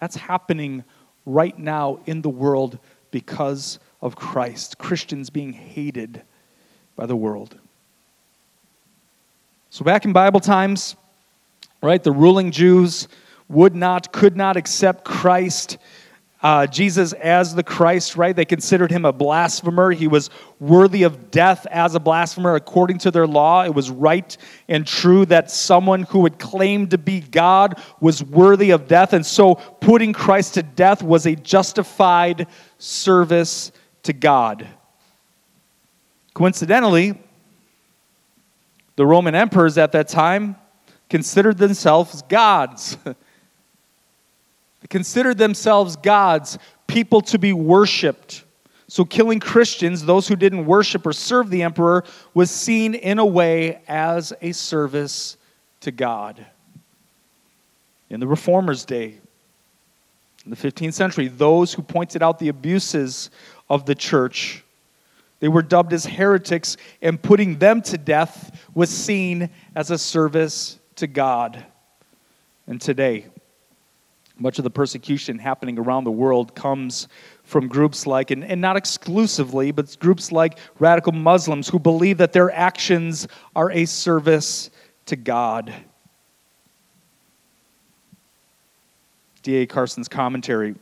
That's 0.00 0.16
happening 0.16 0.84
right 1.26 1.58
now 1.58 2.00
in 2.06 2.22
the 2.22 2.30
world 2.30 2.78
because 3.10 3.78
of 4.00 4.16
Christ. 4.16 4.78
Christians 4.78 5.30
being 5.30 5.52
hated 5.52 6.22
by 6.96 7.06
the 7.06 7.16
world. 7.16 7.58
So 9.70 9.84
back 9.84 10.04
in 10.04 10.12
Bible 10.12 10.40
times, 10.40 10.96
right, 11.82 12.02
the 12.02 12.12
ruling 12.12 12.50
Jews 12.50 13.08
would 13.48 13.74
not, 13.74 14.12
could 14.12 14.36
not 14.36 14.56
accept 14.56 15.04
Christ 15.04 15.78
uh, 16.42 16.66
Jesus 16.66 17.12
as 17.12 17.54
the 17.54 17.62
Christ, 17.62 18.16
right? 18.16 18.34
They 18.34 18.46
considered 18.46 18.90
him 18.90 19.04
a 19.04 19.12
blasphemer. 19.12 19.90
He 19.90 20.08
was 20.08 20.30
worthy 20.58 21.02
of 21.02 21.30
death 21.30 21.66
as 21.70 21.94
a 21.94 22.00
blasphemer 22.00 22.54
according 22.54 22.98
to 22.98 23.10
their 23.10 23.26
law. 23.26 23.64
It 23.64 23.74
was 23.74 23.90
right 23.90 24.36
and 24.66 24.86
true 24.86 25.26
that 25.26 25.50
someone 25.50 26.04
who 26.04 26.20
would 26.20 26.38
claim 26.38 26.88
to 26.88 26.98
be 26.98 27.20
God 27.20 27.80
was 28.00 28.22
worthy 28.22 28.70
of 28.70 28.88
death. 28.88 29.12
And 29.12 29.24
so 29.24 29.54
putting 29.54 30.14
Christ 30.14 30.54
to 30.54 30.62
death 30.62 31.02
was 31.02 31.26
a 31.26 31.36
justified 31.36 32.46
service 32.78 33.70
to 34.04 34.14
God. 34.14 34.66
Coincidentally, 36.32 37.20
the 38.96 39.04
Roman 39.04 39.34
emperors 39.34 39.76
at 39.76 39.92
that 39.92 40.08
time 40.08 40.56
considered 41.10 41.58
themselves 41.58 42.22
gods. 42.22 42.96
They 44.80 44.88
considered 44.88 45.38
themselves 45.38 45.96
gods, 45.96 46.58
people 46.86 47.20
to 47.22 47.38
be 47.38 47.52
worshiped. 47.52 48.44
So, 48.88 49.04
killing 49.04 49.38
Christians, 49.38 50.04
those 50.04 50.26
who 50.26 50.34
didn't 50.34 50.66
worship 50.66 51.06
or 51.06 51.12
serve 51.12 51.48
the 51.48 51.62
emperor, 51.62 52.04
was 52.34 52.50
seen 52.50 52.94
in 52.94 53.20
a 53.20 53.24
way 53.24 53.80
as 53.86 54.32
a 54.42 54.52
service 54.52 55.36
to 55.80 55.92
God. 55.92 56.44
In 58.08 58.18
the 58.18 58.26
Reformers' 58.26 58.84
day, 58.84 59.14
in 60.44 60.50
the 60.50 60.56
15th 60.56 60.94
century, 60.94 61.28
those 61.28 61.72
who 61.72 61.82
pointed 61.82 62.22
out 62.22 62.38
the 62.40 62.48
abuses 62.48 63.30
of 63.68 63.86
the 63.86 63.94
church, 63.94 64.64
they 65.38 65.48
were 65.48 65.62
dubbed 65.62 65.92
as 65.92 66.04
heretics, 66.04 66.76
and 67.00 67.22
putting 67.22 67.58
them 67.58 67.82
to 67.82 67.96
death 67.96 68.66
was 68.74 68.90
seen 68.90 69.50
as 69.76 69.92
a 69.92 69.98
service 69.98 70.78
to 70.96 71.06
God. 71.06 71.64
And 72.66 72.80
today, 72.80 73.26
much 74.40 74.58
of 74.58 74.64
the 74.64 74.70
persecution 74.70 75.38
happening 75.38 75.78
around 75.78 76.04
the 76.04 76.10
world 76.10 76.54
comes 76.54 77.08
from 77.44 77.68
groups 77.68 78.06
like, 78.06 78.30
and, 78.30 78.42
and 78.42 78.60
not 78.60 78.76
exclusively, 78.76 79.70
but 79.70 79.96
groups 80.00 80.32
like 80.32 80.58
radical 80.78 81.12
Muslims 81.12 81.68
who 81.68 81.78
believe 81.78 82.18
that 82.18 82.32
their 82.32 82.50
actions 82.50 83.28
are 83.54 83.70
a 83.70 83.84
service 83.84 84.70
to 85.06 85.16
God. 85.16 85.74
D.A. 89.42 89.66
Carson's 89.66 90.08
commentary 90.08 90.74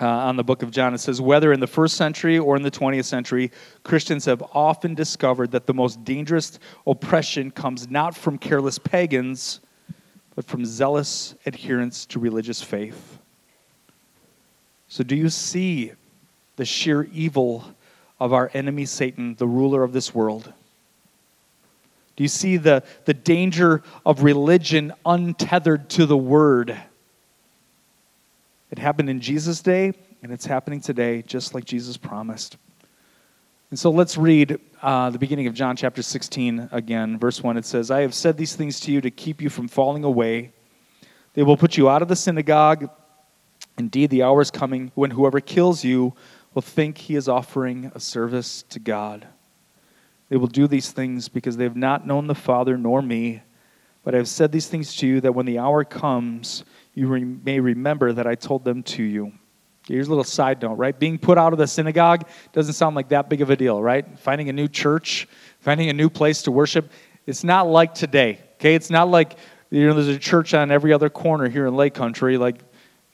uh, 0.00 0.06
on 0.06 0.36
the 0.36 0.44
book 0.44 0.62
of 0.62 0.70
John. 0.70 0.94
It 0.94 0.98
says, 0.98 1.20
whether 1.20 1.52
in 1.52 1.60
the 1.60 1.66
first 1.66 1.96
century 1.96 2.38
or 2.38 2.56
in 2.56 2.62
the 2.62 2.70
20th 2.70 3.04
century, 3.04 3.50
Christians 3.82 4.24
have 4.26 4.42
often 4.52 4.94
discovered 4.94 5.50
that 5.52 5.66
the 5.66 5.74
most 5.74 6.04
dangerous 6.04 6.58
oppression 6.86 7.50
comes 7.50 7.90
not 7.90 8.16
from 8.16 8.38
careless 8.38 8.78
pagans, 8.78 9.60
but 10.36 10.44
from 10.44 10.64
zealous 10.64 11.34
adherence 11.46 12.06
to 12.06 12.20
religious 12.20 12.62
faith. 12.62 13.18
So, 14.86 15.02
do 15.02 15.16
you 15.16 15.30
see 15.30 15.92
the 16.54 16.64
sheer 16.64 17.04
evil 17.12 17.64
of 18.20 18.32
our 18.32 18.50
enemy 18.54 18.84
Satan, 18.84 19.34
the 19.34 19.48
ruler 19.48 19.82
of 19.82 19.92
this 19.92 20.14
world? 20.14 20.52
Do 22.14 22.24
you 22.24 22.28
see 22.28 22.56
the, 22.58 22.84
the 23.04 23.14
danger 23.14 23.82
of 24.04 24.22
religion 24.22 24.92
untethered 25.04 25.88
to 25.90 26.06
the 26.06 26.16
word? 26.16 26.78
It 28.70 28.78
happened 28.78 29.10
in 29.10 29.20
Jesus' 29.20 29.60
day, 29.60 29.92
and 30.22 30.32
it's 30.32 30.46
happening 30.46 30.80
today, 30.80 31.22
just 31.22 31.54
like 31.54 31.64
Jesus 31.64 31.96
promised. 31.96 32.56
And 33.70 33.78
so 33.78 33.90
let's 33.90 34.16
read 34.16 34.60
uh, 34.80 35.10
the 35.10 35.18
beginning 35.18 35.48
of 35.48 35.54
John 35.54 35.74
chapter 35.74 36.00
16 36.00 36.68
again. 36.70 37.18
Verse 37.18 37.42
1 37.42 37.56
it 37.56 37.64
says, 37.64 37.90
I 37.90 38.02
have 38.02 38.14
said 38.14 38.36
these 38.36 38.54
things 38.54 38.78
to 38.80 38.92
you 38.92 39.00
to 39.00 39.10
keep 39.10 39.42
you 39.42 39.50
from 39.50 39.66
falling 39.66 40.04
away. 40.04 40.52
They 41.34 41.42
will 41.42 41.56
put 41.56 41.76
you 41.76 41.88
out 41.88 42.00
of 42.00 42.08
the 42.08 42.14
synagogue. 42.14 42.88
Indeed, 43.76 44.10
the 44.10 44.22
hour 44.22 44.40
is 44.40 44.52
coming 44.52 44.92
when 44.94 45.10
whoever 45.10 45.40
kills 45.40 45.82
you 45.82 46.14
will 46.54 46.62
think 46.62 46.96
he 46.96 47.16
is 47.16 47.28
offering 47.28 47.90
a 47.94 48.00
service 48.00 48.62
to 48.70 48.78
God. 48.78 49.26
They 50.28 50.36
will 50.36 50.46
do 50.46 50.68
these 50.68 50.92
things 50.92 51.28
because 51.28 51.56
they 51.56 51.64
have 51.64 51.76
not 51.76 52.06
known 52.06 52.28
the 52.28 52.34
Father 52.36 52.78
nor 52.78 53.02
me. 53.02 53.42
But 54.04 54.14
I 54.14 54.18
have 54.18 54.28
said 54.28 54.52
these 54.52 54.68
things 54.68 54.94
to 54.96 55.06
you 55.08 55.20
that 55.22 55.34
when 55.34 55.46
the 55.46 55.58
hour 55.58 55.84
comes, 55.84 56.64
you 56.94 57.08
re- 57.08 57.24
may 57.24 57.58
remember 57.58 58.12
that 58.12 58.28
I 58.28 58.36
told 58.36 58.64
them 58.64 58.84
to 58.84 59.02
you. 59.02 59.32
Here's 59.88 60.08
a 60.08 60.10
little 60.10 60.24
side 60.24 60.60
note, 60.62 60.74
right? 60.74 60.98
Being 60.98 61.16
put 61.16 61.38
out 61.38 61.52
of 61.52 61.58
the 61.58 61.66
synagogue 61.66 62.28
doesn't 62.52 62.74
sound 62.74 62.96
like 62.96 63.08
that 63.10 63.28
big 63.28 63.40
of 63.40 63.50
a 63.50 63.56
deal, 63.56 63.80
right? 63.80 64.18
Finding 64.18 64.48
a 64.48 64.52
new 64.52 64.66
church, 64.66 65.28
finding 65.60 65.88
a 65.88 65.92
new 65.92 66.10
place 66.10 66.42
to 66.42 66.50
worship. 66.50 66.90
It's 67.24 67.44
not 67.44 67.68
like 67.68 67.94
today, 67.94 68.40
okay? 68.54 68.74
It's 68.74 68.90
not 68.90 69.08
like, 69.08 69.38
you 69.70 69.86
know, 69.86 69.94
there's 69.94 70.08
a 70.08 70.18
church 70.18 70.54
on 70.54 70.72
every 70.72 70.92
other 70.92 71.08
corner 71.08 71.48
here 71.48 71.66
in 71.66 71.76
Lake 71.76 71.94
Country. 71.94 72.36
Like, 72.36 72.58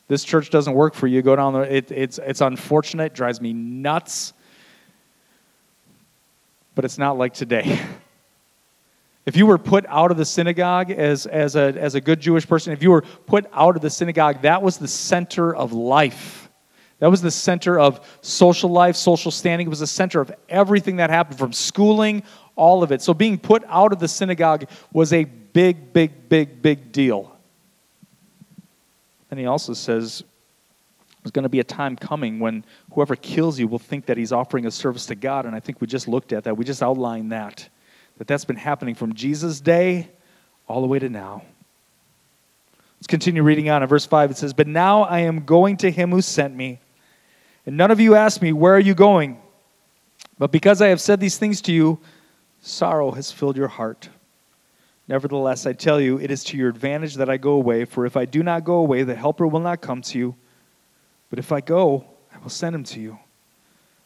this 0.08 0.24
church 0.24 0.48
doesn't 0.48 0.72
work 0.72 0.94
for 0.94 1.06
you. 1.06 1.20
Go 1.20 1.36
down 1.36 1.52
there. 1.52 1.64
It, 1.64 1.90
it's, 1.90 2.18
it's 2.18 2.40
unfortunate, 2.40 3.14
drives 3.14 3.40
me 3.40 3.52
nuts. 3.52 4.32
But 6.74 6.86
it's 6.86 6.98
not 6.98 7.18
like 7.18 7.34
today. 7.34 7.80
If 9.24 9.36
you 9.36 9.46
were 9.46 9.56
put 9.56 9.86
out 9.86 10.10
of 10.10 10.16
the 10.16 10.24
synagogue 10.24 10.90
as, 10.90 11.26
as, 11.26 11.54
a, 11.54 11.72
as 11.78 11.94
a 11.94 12.00
good 12.00 12.18
Jewish 12.18 12.44
person, 12.44 12.72
if 12.72 12.82
you 12.82 12.90
were 12.90 13.02
put 13.02 13.46
out 13.52 13.76
of 13.76 13.82
the 13.82 13.88
synagogue, 13.88 14.42
that 14.42 14.60
was 14.60 14.78
the 14.78 14.88
center 14.88 15.54
of 15.54 15.72
life 15.72 16.41
that 17.02 17.10
was 17.10 17.20
the 17.20 17.32
center 17.32 17.80
of 17.80 18.08
social 18.20 18.70
life, 18.70 18.94
social 18.94 19.32
standing. 19.32 19.66
It 19.66 19.70
was 19.70 19.80
the 19.80 19.88
center 19.88 20.20
of 20.20 20.32
everything 20.48 20.98
that 20.98 21.10
happened 21.10 21.36
from 21.36 21.52
schooling, 21.52 22.22
all 22.54 22.84
of 22.84 22.92
it. 22.92 23.02
So 23.02 23.12
being 23.12 23.38
put 23.38 23.64
out 23.66 23.92
of 23.92 23.98
the 23.98 24.06
synagogue 24.06 24.68
was 24.92 25.12
a 25.12 25.24
big, 25.24 25.92
big, 25.92 26.28
big, 26.28 26.62
big 26.62 26.92
deal. 26.92 27.36
And 29.32 29.40
he 29.40 29.46
also 29.46 29.72
says 29.72 30.22
there's 31.24 31.32
going 31.32 31.42
to 31.42 31.48
be 31.48 31.58
a 31.58 31.64
time 31.64 31.96
coming 31.96 32.38
when 32.38 32.64
whoever 32.92 33.16
kills 33.16 33.58
you 33.58 33.66
will 33.66 33.80
think 33.80 34.06
that 34.06 34.16
he's 34.16 34.30
offering 34.30 34.66
a 34.66 34.70
service 34.70 35.06
to 35.06 35.16
God. 35.16 35.44
And 35.44 35.56
I 35.56 35.58
think 35.58 35.80
we 35.80 35.88
just 35.88 36.06
looked 36.06 36.32
at 36.32 36.44
that. 36.44 36.56
We 36.56 36.64
just 36.64 36.84
outlined 36.84 37.32
that. 37.32 37.68
That 38.18 38.28
that's 38.28 38.44
been 38.44 38.54
happening 38.54 38.94
from 38.94 39.12
Jesus' 39.14 39.60
day 39.60 40.08
all 40.68 40.80
the 40.80 40.86
way 40.86 41.00
to 41.00 41.08
now. 41.08 41.42
Let's 42.98 43.08
continue 43.08 43.42
reading 43.42 43.70
on 43.70 43.82
in 43.82 43.88
verse 43.88 44.06
5. 44.06 44.30
It 44.30 44.36
says, 44.36 44.54
But 44.54 44.68
now 44.68 45.02
I 45.02 45.22
am 45.22 45.44
going 45.44 45.78
to 45.78 45.90
him 45.90 46.12
who 46.12 46.22
sent 46.22 46.54
me 46.54 46.78
and 47.66 47.76
none 47.76 47.90
of 47.90 48.00
you 48.00 48.14
ask 48.14 48.42
me, 48.42 48.52
Where 48.52 48.74
are 48.74 48.80
you 48.80 48.94
going? 48.94 49.38
But 50.38 50.50
because 50.50 50.82
I 50.82 50.88
have 50.88 51.00
said 51.00 51.20
these 51.20 51.38
things 51.38 51.60
to 51.62 51.72
you, 51.72 51.98
sorrow 52.60 53.10
has 53.12 53.30
filled 53.30 53.56
your 53.56 53.68
heart. 53.68 54.08
Nevertheless, 55.08 55.66
I 55.66 55.72
tell 55.72 56.00
you, 56.00 56.18
it 56.18 56.30
is 56.30 56.44
to 56.44 56.56
your 56.56 56.68
advantage 56.68 57.16
that 57.16 57.28
I 57.28 57.36
go 57.36 57.52
away, 57.52 57.84
for 57.84 58.06
if 58.06 58.16
I 58.16 58.24
do 58.24 58.42
not 58.42 58.64
go 58.64 58.74
away, 58.74 59.02
the 59.02 59.14
Helper 59.14 59.46
will 59.46 59.60
not 59.60 59.80
come 59.80 60.00
to 60.02 60.18
you. 60.18 60.34
But 61.28 61.38
if 61.38 61.52
I 61.52 61.60
go, 61.60 62.04
I 62.34 62.38
will 62.38 62.50
send 62.50 62.74
him 62.74 62.84
to 62.84 63.00
you. 63.00 63.18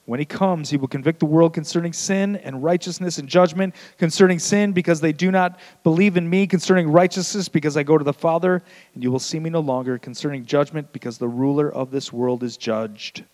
When 0.06 0.20
he 0.20 0.26
comes, 0.26 0.70
he 0.70 0.76
will 0.76 0.88
convict 0.88 1.18
the 1.18 1.26
world 1.26 1.52
concerning 1.52 1.92
sin 1.92 2.36
and 2.36 2.62
righteousness 2.62 3.18
and 3.18 3.28
judgment. 3.28 3.74
Concerning 3.98 4.38
sin, 4.38 4.72
because 4.72 5.00
they 5.00 5.12
do 5.12 5.32
not 5.32 5.58
believe 5.82 6.16
in 6.16 6.30
me. 6.30 6.46
Concerning 6.46 6.88
righteousness, 6.88 7.48
because 7.48 7.76
I 7.76 7.82
go 7.82 7.98
to 7.98 8.04
the 8.04 8.12
Father, 8.12 8.62
and 8.94 9.02
you 9.02 9.10
will 9.10 9.18
see 9.18 9.40
me 9.40 9.50
no 9.50 9.60
longer. 9.60 9.98
Concerning 9.98 10.44
judgment, 10.46 10.92
because 10.92 11.18
the 11.18 11.28
ruler 11.28 11.72
of 11.72 11.90
this 11.90 12.12
world 12.12 12.44
is 12.44 12.56
judged. 12.56 13.24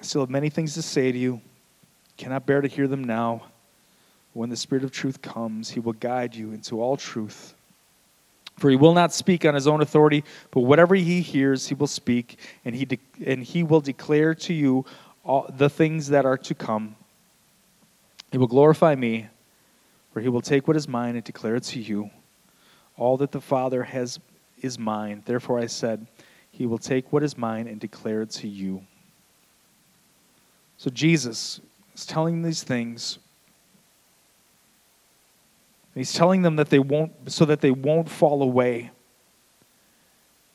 I 0.00 0.04
still 0.04 0.22
have 0.22 0.30
many 0.30 0.50
things 0.50 0.74
to 0.74 0.82
say 0.82 1.12
to 1.12 1.18
you. 1.18 1.40
Cannot 2.16 2.46
bear 2.46 2.60
to 2.60 2.68
hear 2.68 2.88
them 2.88 3.04
now. 3.04 3.44
When 4.32 4.50
the 4.50 4.56
Spirit 4.56 4.84
of 4.84 4.90
truth 4.90 5.22
comes, 5.22 5.70
he 5.70 5.80
will 5.80 5.94
guide 5.94 6.34
you 6.34 6.52
into 6.52 6.80
all 6.80 6.96
truth. 6.96 7.54
For 8.58 8.70
he 8.70 8.76
will 8.76 8.94
not 8.94 9.12
speak 9.12 9.44
on 9.44 9.54
his 9.54 9.66
own 9.66 9.82
authority, 9.82 10.24
but 10.50 10.60
whatever 10.60 10.94
he 10.94 11.20
hears, 11.20 11.68
he 11.68 11.74
will 11.74 11.86
speak, 11.86 12.38
and 12.64 12.74
he, 12.74 12.84
de- 12.84 12.98
and 13.24 13.42
he 13.42 13.62
will 13.62 13.80
declare 13.80 14.34
to 14.34 14.54
you 14.54 14.84
all 15.24 15.50
the 15.56 15.68
things 15.68 16.08
that 16.08 16.24
are 16.24 16.38
to 16.38 16.54
come. 16.54 16.96
He 18.32 18.38
will 18.38 18.46
glorify 18.46 18.94
me, 18.94 19.28
for 20.12 20.20
he 20.20 20.28
will 20.28 20.40
take 20.40 20.66
what 20.68 20.76
is 20.76 20.88
mine 20.88 21.16
and 21.16 21.24
declare 21.24 21.56
it 21.56 21.64
to 21.64 21.80
you. 21.80 22.10
All 22.96 23.18
that 23.18 23.32
the 23.32 23.40
Father 23.40 23.82
has 23.82 24.18
is 24.62 24.78
mine. 24.78 25.22
Therefore 25.26 25.58
I 25.58 25.66
said, 25.66 26.06
He 26.50 26.66
will 26.66 26.78
take 26.78 27.12
what 27.12 27.22
is 27.22 27.36
mine 27.36 27.68
and 27.68 27.78
declare 27.78 28.22
it 28.22 28.30
to 28.30 28.48
you. 28.48 28.82
So 30.76 30.90
Jesus 30.90 31.60
is 31.94 32.06
telling 32.06 32.42
these 32.42 32.62
things. 32.62 33.18
He's 35.94 36.12
telling 36.12 36.42
them 36.42 36.56
that 36.56 36.68
they 36.68 36.78
won't, 36.78 37.12
so 37.32 37.46
that 37.46 37.62
they 37.62 37.70
won't 37.70 38.08
fall 38.08 38.42
away. 38.42 38.90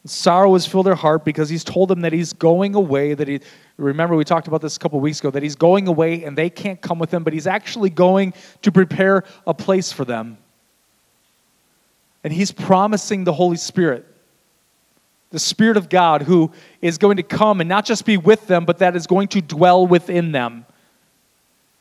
Sorrow 0.05 0.53
has 0.53 0.65
filled 0.65 0.87
their 0.87 0.95
heart 0.95 1.25
because 1.25 1.49
he's 1.49 1.63
told 1.63 1.89
them 1.89 2.01
that 2.01 2.13
he's 2.13 2.33
going 2.33 2.73
away. 2.75 3.13
That 3.13 3.27
he, 3.27 3.39
remember, 3.77 4.15
we 4.15 4.23
talked 4.23 4.47
about 4.47 4.61
this 4.61 4.75
a 4.75 4.79
couple 4.79 4.99
weeks 4.99 5.19
ago, 5.19 5.29
that 5.31 5.43
he's 5.43 5.55
going 5.55 5.87
away 5.87 6.23
and 6.23 6.37
they 6.37 6.49
can't 6.49 6.81
come 6.81 6.97
with 6.97 7.13
him, 7.13 7.23
but 7.23 7.33
he's 7.33 7.47
actually 7.47 7.89
going 7.91 8.33
to 8.63 8.71
prepare 8.71 9.23
a 9.45 9.53
place 9.53 9.91
for 9.91 10.05
them. 10.05 10.37
And 12.23 12.31
he's 12.33 12.51
promising 12.51 13.23
the 13.23 13.33
Holy 13.33 13.57
Spirit 13.57 14.05
the 15.31 15.39
Spirit 15.39 15.77
of 15.77 15.89
God 15.89 16.21
who 16.21 16.51
is 16.81 16.97
going 16.97 17.17
to 17.17 17.23
come 17.23 17.61
and 17.61 17.67
not 17.67 17.85
just 17.85 18.05
be 18.05 18.17
with 18.17 18.47
them, 18.47 18.65
but 18.65 18.77
that 18.79 18.95
is 18.95 19.07
going 19.07 19.29
to 19.29 19.41
dwell 19.41 19.87
within 19.87 20.31
them. 20.31 20.65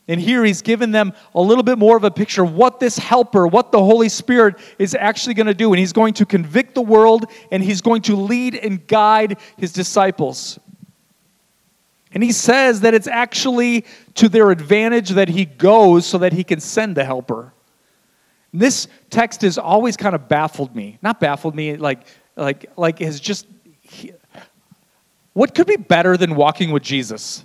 And 0.09 0.21
here 0.21 0.45
he's 0.45 0.63
given 0.63 0.91
them 0.91 1.13
a 1.37 1.41
little 1.41 1.63
bit 1.63 1.79
more 1.79 1.97
of 1.97 2.03
a 2.03 2.11
picture 2.11 2.43
of 2.43 2.55
what 2.55 2.81
this 2.81 2.99
helper, 2.99 3.47
what 3.47 3.71
the 3.71 3.79
Holy 3.79 4.09
Spirit 4.09 4.57
is 4.77 4.97
actually 4.97 5.35
going 5.35 5.47
to 5.47 5.55
do. 5.55 5.73
And 5.73 5.79
he's 5.79 5.93
going 5.93 6.15
to 6.15 6.27
convict 6.27 6.75
the 6.75 6.83
world 6.83 7.27
and 7.53 7.63
he's 7.63 7.81
going 7.81 8.03
to 8.03 8.17
lead 8.17 8.57
and 8.57 8.85
guide 8.89 9.39
his 9.57 9.73
disciples. 9.73 10.59
And 12.13 12.25
he 12.25 12.33
says 12.33 12.81
that 12.81 12.93
it's 12.93 13.07
actually 13.07 13.85
to 14.15 14.29
their 14.29 14.51
advantage 14.51 15.11
that 15.11 15.29
he 15.29 15.45
goes 15.45 16.07
so 16.07 16.19
that 16.19 16.33
he 16.33 16.43
can 16.43 16.59
send 16.59 16.97
the 16.97 17.05
helper. 17.05 17.53
This 18.53 18.89
text 19.11 19.43
has 19.43 19.59
always 19.59 19.97
kind 19.97 20.17
of 20.17 20.29
baffled 20.29 20.75
me. 20.75 20.99
Not 21.03 21.21
baffled 21.21 21.55
me, 21.55 21.77
like, 21.77 22.05
like, 22.41 22.71
like 22.77 22.99
has 23.01 23.21
just. 23.21 23.47
What 25.33 25.55
could 25.55 25.67
be 25.67 25.77
better 25.77 26.17
than 26.17 26.35
walking 26.35 26.73
with 26.73 26.83
Jesus? 26.83 27.45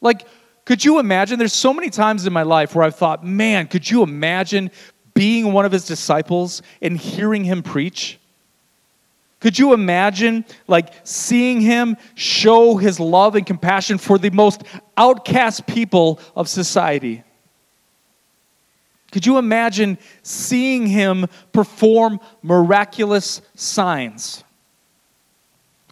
Like, 0.00 0.26
could 0.64 0.84
you 0.84 0.98
imagine? 0.98 1.38
There's 1.38 1.52
so 1.52 1.72
many 1.72 1.88
times 1.88 2.26
in 2.26 2.32
my 2.32 2.42
life 2.42 2.74
where 2.74 2.84
I've 2.84 2.96
thought, 2.96 3.24
man, 3.24 3.66
could 3.68 3.88
you 3.90 4.02
imagine 4.02 4.70
being 5.14 5.52
one 5.52 5.64
of 5.64 5.72
his 5.72 5.84
disciples 5.84 6.62
and 6.80 6.98
hearing 6.98 7.44
him 7.44 7.62
preach? 7.62 8.18
Could 9.40 9.58
you 9.58 9.72
imagine 9.72 10.44
like 10.68 10.92
seeing 11.04 11.60
him 11.60 11.96
show 12.14 12.76
his 12.76 13.00
love 13.00 13.34
and 13.34 13.44
compassion 13.44 13.98
for 13.98 14.18
the 14.18 14.30
most 14.30 14.62
outcast 14.96 15.66
people 15.66 16.20
of 16.36 16.48
society? 16.48 17.24
Could 19.12 19.26
you 19.26 19.38
imagine 19.38 19.98
seeing 20.22 20.86
him 20.86 21.26
perform 21.52 22.18
miraculous 22.42 23.40
signs? 23.54 24.42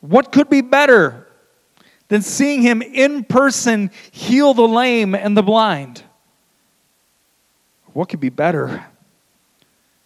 What 0.00 0.33
could 0.33 0.50
be 0.50 0.62
better 0.62 1.28
than 2.11 2.22
seeing 2.22 2.61
him 2.61 2.83
in 2.83 3.24
person 3.24 3.90
heal 4.11 4.52
the 4.52 4.66
lame 4.66 5.14
and 5.14 5.37
the 5.37 5.42
blind. 5.42 6.02
What 7.92 8.09
could 8.09 8.20
be 8.20 8.28
better 8.28 8.85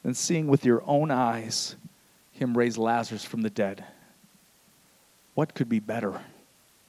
than 0.03 0.13
seeing 0.15 0.47
with 0.47 0.67
your 0.67 0.83
own 0.87 1.11
eyes 1.11 1.77
him 2.33 2.57
raise 2.57 2.77
Lazarus 2.77 3.25
from 3.25 3.41
the 3.41 3.51
dead? 3.51 3.85
What 5.35 5.55
could 5.55 5.69
be 5.69 5.81
better 5.81 6.21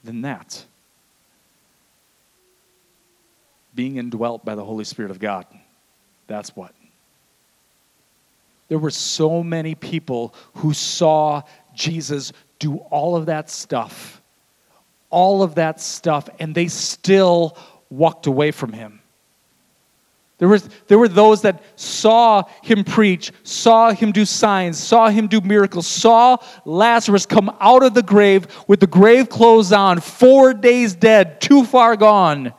than 0.04 0.22
that? 0.22 0.66
Being 3.74 3.96
indwelt 3.96 4.44
by 4.44 4.56
the 4.56 4.66
Holy 4.66 4.84
Spirit 4.84 5.12
of 5.12 5.20
God. 5.20 5.46
That's 6.28 6.56
what. 6.56 6.74
There 8.68 8.80
were 8.80 8.92
so 8.92 9.44
many 9.44 9.76
people 9.76 10.34
who 10.56 10.74
saw 10.74 11.44
Jesus 11.74 12.34
do 12.58 12.78
all 12.78 13.16
of 13.16 13.28
that 13.28 13.50
stuff 13.50 14.22
all 15.16 15.44
of 15.44 15.56
that 15.56 15.80
stuff, 15.80 16.28
and 16.40 16.54
they 16.54 16.68
still 16.68 17.58
walked 17.90 18.28
away 18.28 18.52
from 18.52 18.74
him. 18.74 19.00
There, 20.38 20.50
was, 20.50 20.68
there 20.88 21.00
were 21.00 21.08
those 21.08 21.44
that 21.44 21.64
saw 21.78 22.44
him 22.62 22.84
preach, 22.84 23.32
saw 23.44 23.92
him 23.92 24.12
do 24.12 24.26
signs, 24.26 24.78
saw 24.78 25.08
him 25.08 25.28
do 25.28 25.40
miracles, 25.40 25.88
saw 25.88 26.36
Lazarus 26.66 27.26
come 27.26 27.56
out 27.62 27.84
of 27.84 27.94
the 27.94 28.04
grave 28.04 28.46
with 28.68 28.82
the 28.82 28.88
grave 28.88 29.30
clothes 29.30 29.72
on, 29.72 30.02
four 30.02 30.54
days 30.54 30.94
dead, 30.94 31.40
too 31.40 31.64
far 31.64 31.96
gone. 31.96 32.52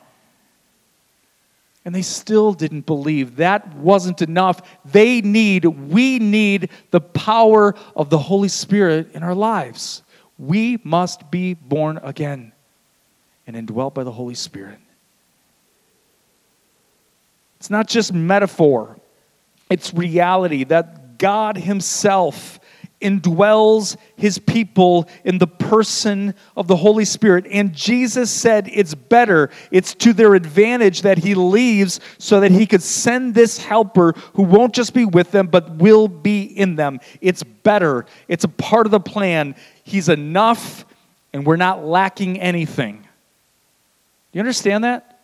And 1.87 1.95
they 1.95 2.01
still 2.01 2.51
didn't 2.51 2.85
believe. 2.85 3.37
That 3.37 3.73
wasn't 3.75 4.21
enough. 4.21 4.61
They 4.83 5.21
need, 5.21 5.63
we 5.63 6.19
need 6.19 6.69
the 6.91 6.99
power 6.99 7.75
of 7.95 8.09
the 8.09 8.17
Holy 8.17 8.49
Spirit 8.49 9.13
in 9.13 9.23
our 9.23 9.33
lives. 9.33 10.03
We 10.37 10.79
must 10.83 11.31
be 11.31 11.53
born 11.53 11.97
again 12.03 12.51
and 13.47 13.55
indwelt 13.55 13.93
by 13.93 14.03
the 14.03 14.11
Holy 14.11 14.35
Spirit. 14.35 14.79
It's 17.55 17.69
not 17.69 17.87
just 17.87 18.11
metaphor, 18.11 18.99
it's 19.69 19.93
reality 19.93 20.65
that 20.65 21.17
God 21.17 21.55
Himself 21.55 22.59
indwells 23.01 23.95
his 24.15 24.39
people 24.39 25.07
in 25.23 25.37
the 25.37 25.47
person 25.47 26.33
of 26.55 26.67
the 26.67 26.75
Holy 26.75 27.05
Spirit. 27.05 27.45
And 27.51 27.73
Jesus 27.73 28.31
said 28.31 28.69
it's 28.73 28.95
better, 28.95 29.49
it's 29.71 29.93
to 29.95 30.13
their 30.13 30.33
advantage 30.33 31.03
that 31.03 31.19
he 31.19 31.35
leaves 31.35 31.99
so 32.17 32.39
that 32.39 32.51
he 32.51 32.65
could 32.65 32.81
send 32.81 33.35
this 33.35 33.57
helper 33.57 34.13
who 34.33 34.43
won't 34.43 34.73
just 34.73 34.93
be 34.93 35.05
with 35.05 35.31
them, 35.31 35.47
but 35.47 35.75
will 35.75 36.07
be 36.07 36.43
in 36.43 36.75
them. 36.75 36.99
It's 37.21 37.43
better, 37.43 38.05
it's 38.27 38.43
a 38.43 38.49
part 38.49 38.87
of 38.87 38.91
the 38.91 38.99
plan. 38.99 39.55
He's 39.83 40.09
enough, 40.09 40.85
and 41.33 41.45
we're 41.45 41.55
not 41.55 41.85
lacking 41.85 42.39
anything. 42.39 43.07
You 44.33 44.39
understand 44.39 44.83
that? 44.83 45.19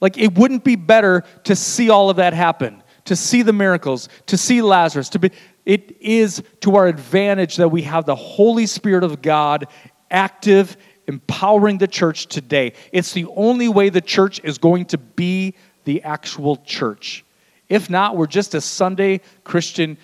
Like, 0.00 0.18
it 0.18 0.36
wouldn't 0.36 0.64
be 0.64 0.76
better 0.76 1.24
to 1.44 1.56
see 1.56 1.88
all 1.88 2.10
of 2.10 2.16
that 2.16 2.34
happen, 2.34 2.82
to 3.04 3.16
see 3.16 3.42
the 3.42 3.52
miracles, 3.52 4.08
to 4.26 4.36
see 4.36 4.60
Lazarus, 4.60 5.08
to 5.10 5.18
be. 5.18 5.30
It 5.64 5.96
is 6.00 6.42
to 6.60 6.76
our 6.76 6.86
advantage 6.86 7.56
that 7.56 7.68
we 7.68 7.82
have 7.82 8.04
the 8.04 8.16
Holy 8.16 8.66
Spirit 8.66 9.04
of 9.04 9.22
God 9.22 9.68
active, 10.10 10.76
empowering 11.06 11.78
the 11.78 11.86
church 11.86 12.26
today. 12.26 12.72
It's 12.92 13.12
the 13.12 13.26
only 13.36 13.68
way 13.68 13.88
the 13.88 14.00
church 14.00 14.40
is 14.42 14.58
going 14.58 14.86
to 14.86 14.98
be 14.98 15.54
the 15.84 16.02
actual 16.02 16.56
church. 16.56 17.24
If 17.68 17.88
not, 17.88 18.16
we're 18.16 18.26
just 18.26 18.54
a 18.54 18.60
Sunday 18.60 19.20
Christian 19.44 19.96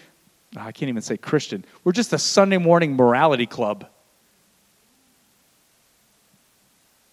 ah, 0.56 0.66
I 0.66 0.72
can't 0.72 0.88
even 0.88 1.02
say 1.02 1.16
Christian. 1.16 1.64
We're 1.84 1.92
just 1.92 2.12
a 2.12 2.18
Sunday 2.18 2.58
morning 2.58 2.96
morality 2.96 3.46
club. 3.46 3.86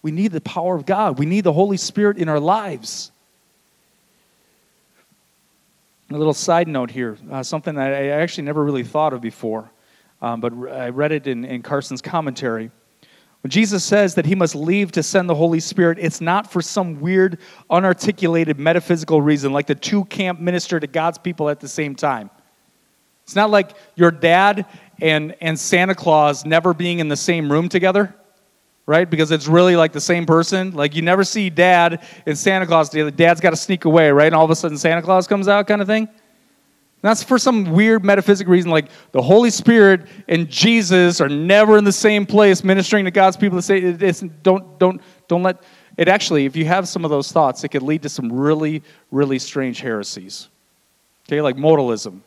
We 0.02 0.10
need 0.12 0.32
the 0.32 0.40
power 0.40 0.76
of 0.76 0.86
God, 0.86 1.18
we 1.18 1.26
need 1.26 1.42
the 1.42 1.52
Holy 1.52 1.76
Spirit 1.76 2.18
in 2.18 2.28
our 2.28 2.40
lives. 2.40 3.10
A 6.10 6.16
little 6.16 6.34
side 6.34 6.68
note 6.68 6.90
here 6.90 7.16
uh, 7.32 7.42
something 7.42 7.74
that 7.74 7.92
I 7.92 8.08
actually 8.08 8.44
never 8.44 8.62
really 8.62 8.84
thought 8.84 9.12
of 9.12 9.20
before, 9.20 9.70
um, 10.22 10.40
but 10.40 10.52
I 10.70 10.90
read 10.90 11.10
it 11.10 11.26
in, 11.26 11.44
in 11.44 11.62
Carson's 11.62 12.00
commentary. 12.00 12.70
When 13.42 13.50
Jesus 13.50 13.84
says 13.84 14.14
that 14.14 14.24
he 14.24 14.34
must 14.34 14.54
leave 14.54 14.92
to 14.92 15.02
send 15.02 15.28
the 15.28 15.34
Holy 15.34 15.60
Spirit, 15.60 15.98
it's 16.00 16.20
not 16.20 16.50
for 16.50 16.62
some 16.62 17.00
weird, 17.00 17.38
unarticulated 17.70 18.58
metaphysical 18.58 19.20
reason, 19.20 19.52
like 19.52 19.66
the 19.66 19.74
two 19.74 20.04
can't 20.04 20.40
minister 20.40 20.78
to 20.78 20.86
God's 20.86 21.18
people 21.18 21.48
at 21.48 21.60
the 21.60 21.68
same 21.68 21.94
time. 21.94 22.30
It's 23.24 23.34
not 23.34 23.50
like 23.50 23.72
your 23.96 24.12
dad 24.12 24.66
and, 25.00 25.34
and 25.40 25.58
Santa 25.58 25.94
Claus 25.94 26.44
never 26.44 26.72
being 26.72 27.00
in 27.00 27.08
the 27.08 27.16
same 27.16 27.50
room 27.50 27.68
together, 27.68 28.14
right? 28.86 29.08
Because 29.08 29.30
it's 29.30 29.46
really 29.46 29.76
like 29.76 29.92
the 29.92 30.00
same 30.00 30.26
person. 30.26 30.72
Like 30.72 30.94
you 30.94 31.02
never 31.02 31.24
see 31.24 31.50
dad 31.50 32.04
and 32.24 32.38
Santa 32.38 32.66
Claus 32.66 32.88
together. 32.88 33.10
Dad's 33.10 33.40
got 33.40 33.50
to 33.50 33.56
sneak 33.56 33.84
away, 33.84 34.10
right? 34.10 34.26
And 34.26 34.34
all 34.34 34.44
of 34.44 34.50
a 34.50 34.56
sudden 34.56 34.78
Santa 34.78 35.02
Claus 35.02 35.26
comes 35.26 35.48
out, 35.48 35.66
kind 35.66 35.80
of 35.80 35.86
thing. 35.86 36.08
That's 37.02 37.22
for 37.22 37.38
some 37.38 37.72
weird 37.72 38.04
metaphysical 38.04 38.52
reason, 38.52 38.70
like 38.70 38.88
the 39.12 39.22
Holy 39.22 39.50
Spirit 39.50 40.06
and 40.28 40.48
Jesus 40.48 41.20
are 41.20 41.28
never 41.28 41.76
in 41.78 41.84
the 41.84 41.92
same 41.92 42.26
place 42.26 42.64
ministering 42.64 43.04
to 43.04 43.10
God's 43.10 43.36
people. 43.36 43.58
To 43.58 43.62
say, 43.62 43.78
it's, 43.78 44.20
don't, 44.42 44.78
don't, 44.78 45.00
don't 45.28 45.42
let 45.42 45.62
it 45.96 46.08
actually. 46.08 46.46
If 46.46 46.56
you 46.56 46.64
have 46.64 46.88
some 46.88 47.04
of 47.04 47.10
those 47.10 47.30
thoughts, 47.30 47.62
it 47.64 47.68
could 47.68 47.82
lead 47.82 48.02
to 48.02 48.08
some 48.08 48.32
really, 48.32 48.82
really 49.10 49.38
strange 49.38 49.80
heresies. 49.80 50.48
Okay, 51.28 51.40
like 51.40 51.56
modalism 51.56 52.22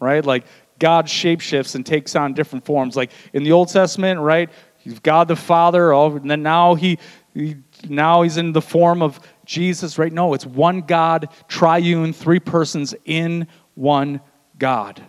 right? 0.00 0.24
Like 0.24 0.44
God 0.78 1.06
shapeshifts 1.06 1.74
and 1.74 1.86
takes 1.86 2.16
on 2.16 2.32
different 2.34 2.64
forms. 2.64 2.96
Like 2.96 3.12
in 3.32 3.44
the 3.44 3.52
Old 3.52 3.68
Testament, 3.68 4.18
right? 4.18 4.50
He's 4.80 4.98
God 4.98 5.28
the 5.28 5.36
Father, 5.36 5.92
and 5.92 6.30
then 6.30 6.42
now 6.42 6.74
he, 6.74 6.98
he 7.34 7.56
now 7.88 8.22
he's 8.22 8.36
in 8.36 8.52
the 8.52 8.62
form 8.62 9.02
of 9.02 9.20
Jesus, 9.44 9.98
right? 9.98 10.12
No, 10.12 10.34
it's 10.34 10.46
one 10.46 10.80
God, 10.80 11.28
triune, 11.48 12.12
three 12.12 12.40
persons 12.40 12.94
in 13.04 13.46
one 13.74 14.20
God. 14.58 15.02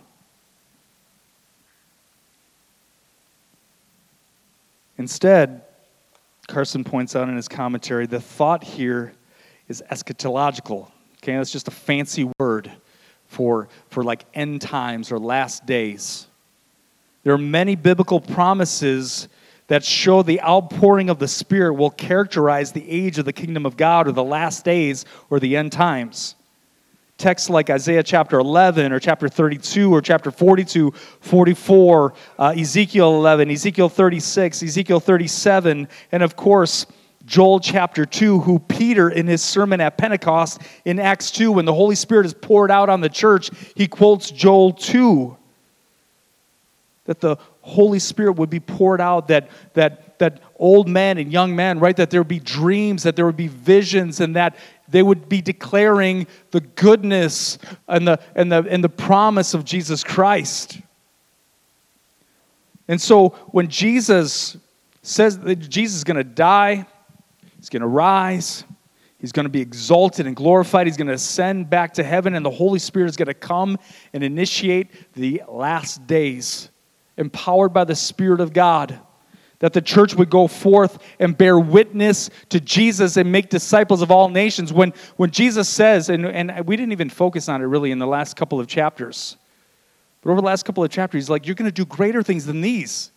Instead, 4.98 5.62
Carson 6.48 6.84
points 6.84 7.16
out 7.16 7.28
in 7.28 7.36
his 7.36 7.48
commentary, 7.48 8.06
the 8.06 8.20
thought 8.20 8.62
here 8.62 9.12
is 9.68 9.82
eschatological. 9.90 10.90
Okay, 11.22 11.36
that's 11.36 11.50
just 11.50 11.68
a 11.68 11.72
fancy 11.72 12.30
word 12.38 12.70
for, 13.26 13.68
for 13.88 14.04
like 14.04 14.24
end 14.34 14.60
times 14.60 15.10
or 15.10 15.18
last 15.18 15.64
days. 15.66 16.26
There 17.24 17.32
are 17.32 17.38
many 17.38 17.74
biblical 17.74 18.20
promises 18.20 19.28
that 19.72 19.82
show 19.82 20.22
the 20.22 20.38
outpouring 20.42 21.08
of 21.08 21.18
the 21.18 21.26
Spirit 21.26 21.72
will 21.72 21.88
characterize 21.88 22.72
the 22.72 22.90
age 22.90 23.16
of 23.16 23.24
the 23.24 23.32
kingdom 23.32 23.64
of 23.64 23.74
God 23.74 24.06
or 24.06 24.12
the 24.12 24.22
last 24.22 24.66
days 24.66 25.06
or 25.30 25.40
the 25.40 25.56
end 25.56 25.72
times. 25.72 26.34
Texts 27.16 27.48
like 27.48 27.70
Isaiah 27.70 28.02
chapter 28.02 28.38
11 28.38 28.92
or 28.92 29.00
chapter 29.00 29.30
32 29.30 29.90
or 29.90 30.02
chapter 30.02 30.30
42, 30.30 30.90
44, 30.90 32.12
uh, 32.38 32.54
Ezekiel 32.54 33.14
11, 33.14 33.50
Ezekiel 33.50 33.88
36, 33.88 34.62
Ezekiel 34.62 35.00
37, 35.00 35.88
and 36.12 36.22
of 36.22 36.36
course, 36.36 36.84
Joel 37.24 37.58
chapter 37.58 38.04
2, 38.04 38.40
who 38.40 38.58
Peter, 38.58 39.08
in 39.08 39.26
his 39.26 39.40
sermon 39.40 39.80
at 39.80 39.96
Pentecost 39.96 40.60
in 40.84 40.98
Acts 40.98 41.30
2, 41.30 41.50
when 41.50 41.64
the 41.64 41.72
Holy 41.72 41.94
Spirit 41.94 42.26
is 42.26 42.34
poured 42.34 42.70
out 42.70 42.90
on 42.90 43.00
the 43.00 43.08
church, 43.08 43.48
he 43.74 43.88
quotes 43.88 44.30
Joel 44.30 44.74
2 44.74 45.34
that 47.04 47.20
the 47.20 47.36
Holy 47.62 47.98
Spirit 47.98 48.32
would 48.32 48.50
be 48.50 48.60
poured 48.60 49.00
out, 49.00 49.28
that, 49.28 49.48
that, 49.74 50.18
that 50.18 50.40
old 50.56 50.88
men 50.88 51.18
and 51.18 51.32
young 51.32 51.56
men, 51.56 51.78
right, 51.78 51.96
that 51.96 52.10
there 52.10 52.20
would 52.20 52.28
be 52.28 52.40
dreams, 52.40 53.02
that 53.04 53.16
there 53.16 53.24
would 53.26 53.36
be 53.36 53.48
visions, 53.48 54.20
and 54.20 54.36
that 54.36 54.56
they 54.88 55.02
would 55.02 55.28
be 55.28 55.40
declaring 55.40 56.26
the 56.50 56.60
goodness 56.60 57.58
and 57.88 58.06
the, 58.06 58.20
and 58.34 58.52
the, 58.52 58.66
and 58.68 58.82
the 58.84 58.88
promise 58.88 59.54
of 59.54 59.64
Jesus 59.64 60.04
Christ. 60.04 60.80
And 62.88 63.00
so 63.00 63.30
when 63.52 63.68
Jesus 63.68 64.56
says 65.02 65.38
that 65.38 65.56
Jesus 65.56 65.96
is 65.96 66.04
going 66.04 66.16
to 66.16 66.24
die, 66.24 66.84
he's 67.58 67.68
going 67.68 67.80
to 67.80 67.88
rise, 67.88 68.64
He's 69.22 69.30
going 69.30 69.44
to 69.44 69.50
be 69.50 69.60
exalted 69.60 70.26
and 70.26 70.34
glorified. 70.34 70.88
He's 70.88 70.96
going 70.96 71.06
to 71.06 71.14
ascend 71.14 71.70
back 71.70 71.94
to 71.94 72.02
heaven, 72.02 72.34
and 72.34 72.44
the 72.44 72.50
Holy 72.50 72.80
Spirit 72.80 73.08
is 73.08 73.16
going 73.16 73.28
to 73.28 73.34
come 73.34 73.78
and 74.12 74.24
initiate 74.24 75.12
the 75.12 75.44
last 75.48 76.08
days, 76.08 76.70
empowered 77.16 77.70
by 77.70 77.84
the 77.84 77.94
Spirit 77.94 78.40
of 78.40 78.52
God. 78.52 78.98
That 79.60 79.72
the 79.72 79.80
church 79.80 80.14
would 80.14 80.28
go 80.28 80.48
forth 80.48 81.00
and 81.20 81.38
bear 81.38 81.56
witness 81.56 82.30
to 82.48 82.58
Jesus 82.58 83.16
and 83.16 83.30
make 83.30 83.48
disciples 83.48 84.02
of 84.02 84.10
all 84.10 84.28
nations. 84.28 84.72
When, 84.72 84.92
when 85.16 85.30
Jesus 85.30 85.68
says, 85.68 86.08
and, 86.08 86.26
and 86.26 86.66
we 86.66 86.76
didn't 86.76 86.90
even 86.90 87.08
focus 87.08 87.48
on 87.48 87.62
it 87.62 87.66
really 87.66 87.92
in 87.92 88.00
the 88.00 88.06
last 88.06 88.34
couple 88.34 88.58
of 88.58 88.66
chapters, 88.66 89.36
but 90.22 90.30
over 90.30 90.40
the 90.40 90.46
last 90.46 90.64
couple 90.64 90.82
of 90.82 90.90
chapters, 90.90 91.24
he's 91.24 91.30
like, 91.30 91.46
You're 91.46 91.54
going 91.54 91.70
to 91.70 91.74
do 91.74 91.84
greater 91.84 92.22
things 92.22 92.46
than 92.46 92.60
these. 92.60 93.10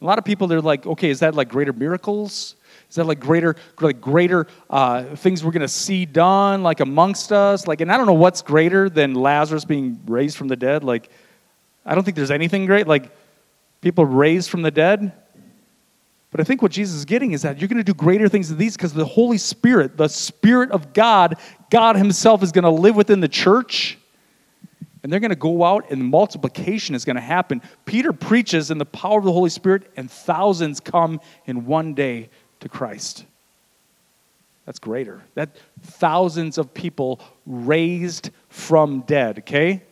A 0.00 0.04
lot 0.04 0.18
of 0.18 0.24
people, 0.24 0.46
they're 0.46 0.60
like, 0.60 0.86
Okay, 0.86 1.10
is 1.10 1.20
that 1.20 1.34
like 1.34 1.48
greater 1.48 1.72
miracles? 1.72 2.56
Is 2.88 2.96
that 2.96 3.04
like 3.04 3.20
greater, 3.20 3.54
like 3.80 4.00
greater 4.00 4.48
uh, 4.68 5.14
things 5.16 5.44
we're 5.44 5.52
going 5.52 5.60
to 5.60 5.68
see 5.68 6.06
done, 6.06 6.62
like 6.62 6.80
amongst 6.80 7.30
us? 7.30 7.68
Like, 7.68 7.80
and 7.80 7.92
I 7.92 7.96
don't 7.96 8.06
know 8.06 8.14
what's 8.14 8.42
greater 8.42 8.90
than 8.90 9.14
Lazarus 9.14 9.64
being 9.64 10.00
raised 10.06 10.36
from 10.36 10.48
the 10.48 10.56
dead. 10.56 10.82
Like, 10.82 11.08
I 11.86 11.94
don't 11.94 12.02
think 12.02 12.16
there's 12.16 12.32
anything 12.32 12.66
great. 12.66 12.88
Like, 12.88 13.10
people 13.80 14.04
raised 14.04 14.50
from 14.50 14.62
the 14.62 14.70
dead. 14.70 15.12
But 16.30 16.40
I 16.40 16.44
think 16.44 16.62
what 16.62 16.70
Jesus 16.70 16.96
is 16.96 17.04
getting 17.04 17.32
is 17.32 17.42
that 17.42 17.58
you're 17.58 17.68
going 17.68 17.78
to 17.78 17.84
do 17.84 17.94
greater 17.94 18.28
things 18.28 18.48
than 18.48 18.58
these 18.58 18.76
because 18.76 18.92
the 18.92 19.04
Holy 19.04 19.38
Spirit, 19.38 19.96
the 19.96 20.08
Spirit 20.08 20.70
of 20.70 20.92
God, 20.92 21.36
God 21.70 21.96
Himself 21.96 22.42
is 22.42 22.52
going 22.52 22.64
to 22.64 22.70
live 22.70 22.94
within 22.94 23.20
the 23.20 23.28
church. 23.28 23.98
And 25.02 25.10
they're 25.10 25.20
going 25.20 25.30
to 25.30 25.36
go 25.36 25.64
out 25.64 25.90
and 25.90 26.04
multiplication 26.04 26.94
is 26.94 27.04
going 27.04 27.16
to 27.16 27.22
happen. 27.22 27.62
Peter 27.84 28.12
preaches 28.12 28.70
in 28.70 28.78
the 28.78 28.84
power 28.84 29.18
of 29.18 29.24
the 29.24 29.32
Holy 29.32 29.50
Spirit, 29.50 29.90
and 29.96 30.10
thousands 30.10 30.78
come 30.78 31.20
in 31.46 31.64
one 31.66 31.94
day 31.94 32.28
to 32.60 32.68
Christ. 32.68 33.24
That's 34.66 34.78
greater. 34.78 35.22
That 35.34 35.56
thousands 35.82 36.58
of 36.58 36.72
people 36.74 37.18
raised 37.46 38.30
from 38.50 39.00
dead, 39.00 39.40
okay? 39.40 39.82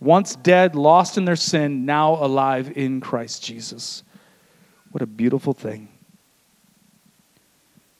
Once 0.00 0.34
dead, 0.36 0.74
lost 0.74 1.18
in 1.18 1.24
their 1.24 1.36
sin, 1.36 1.84
now 1.84 2.14
alive 2.14 2.72
in 2.74 3.00
Christ 3.00 3.44
Jesus. 3.44 4.02
What 4.92 5.02
a 5.02 5.06
beautiful 5.06 5.52
thing. 5.52 5.88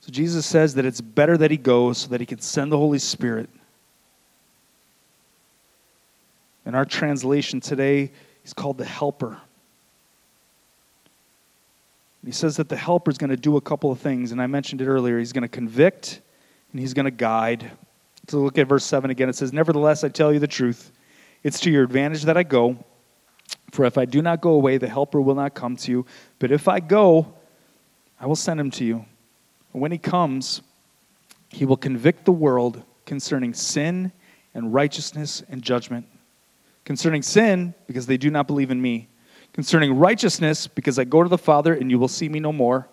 So 0.00 0.10
Jesus 0.10 0.46
says 0.46 0.74
that 0.74 0.86
it's 0.86 1.00
better 1.00 1.36
that 1.36 1.50
he 1.50 1.58
goes 1.58 1.98
so 1.98 2.08
that 2.08 2.20
he 2.20 2.26
can 2.26 2.40
send 2.40 2.72
the 2.72 2.78
Holy 2.78 2.98
Spirit. 2.98 3.50
In 6.64 6.74
our 6.74 6.86
translation 6.86 7.60
today, 7.60 8.10
he's 8.42 8.54
called 8.54 8.78
the 8.78 8.84
Helper. 8.84 9.38
He 12.24 12.32
says 12.32 12.56
that 12.56 12.68
the 12.68 12.76
helper 12.76 13.10
is 13.10 13.18
going 13.18 13.30
to 13.30 13.36
do 13.36 13.56
a 13.56 13.60
couple 13.60 13.90
of 13.90 13.98
things, 13.98 14.32
and 14.32 14.42
I 14.42 14.46
mentioned 14.46 14.82
it 14.82 14.86
earlier. 14.86 15.18
He's 15.18 15.32
going 15.32 15.42
to 15.42 15.48
convict 15.48 16.20
and 16.70 16.80
he's 16.80 16.94
going 16.94 17.04
to 17.04 17.10
guide. 17.10 17.70
So 18.28 18.38
look 18.38 18.58
at 18.58 18.68
verse 18.68 18.84
7 18.84 19.10
again. 19.10 19.28
It 19.28 19.36
says, 19.36 19.52
Nevertheless, 19.52 20.04
I 20.04 20.08
tell 20.08 20.32
you 20.32 20.38
the 20.38 20.46
truth. 20.46 20.92
It's 21.42 21.60
to 21.60 21.70
your 21.70 21.82
advantage 21.82 22.24
that 22.24 22.36
I 22.36 22.42
go. 22.42 22.84
For 23.72 23.84
if 23.84 23.96
I 23.96 24.04
do 24.04 24.20
not 24.20 24.40
go 24.40 24.50
away, 24.50 24.78
the 24.78 24.88
helper 24.88 25.20
will 25.20 25.34
not 25.34 25.54
come 25.54 25.76
to 25.76 25.90
you. 25.90 26.06
But 26.38 26.50
if 26.50 26.68
I 26.68 26.80
go, 26.80 27.34
I 28.20 28.26
will 28.26 28.36
send 28.36 28.60
him 28.60 28.70
to 28.72 28.84
you. 28.84 29.04
And 29.72 29.80
when 29.80 29.92
he 29.92 29.98
comes, 29.98 30.60
he 31.48 31.64
will 31.64 31.76
convict 31.76 32.24
the 32.24 32.32
world 32.32 32.82
concerning 33.06 33.54
sin 33.54 34.12
and 34.54 34.74
righteousness 34.74 35.42
and 35.48 35.62
judgment. 35.62 36.06
Concerning 36.84 37.22
sin, 37.22 37.74
because 37.86 38.06
they 38.06 38.16
do 38.16 38.30
not 38.30 38.46
believe 38.46 38.70
in 38.70 38.82
me 38.82 39.08
Concerning 39.52 39.98
righteousness, 39.98 40.66
because 40.66 40.98
I 40.98 41.04
go 41.04 41.22
to 41.22 41.28
the 41.28 41.38
Father 41.38 41.74
and 41.74 41.90
you 41.90 41.98
will 41.98 42.08
see 42.08 42.28
me 42.28 42.38
no 42.38 42.52
more. 42.52 42.88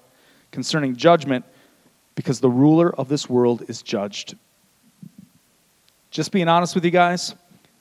Concerning 0.51 0.95
judgment, 0.95 1.45
because 2.15 2.39
the 2.39 2.49
ruler 2.49 2.93
of 2.95 3.09
this 3.09 3.29
world 3.29 3.63
is 3.69 3.81
judged. 3.81 4.35
Just 6.09 6.31
being 6.31 6.47
honest 6.47 6.73
with 6.73 6.83
you 6.83 6.91
guys, 6.91 7.35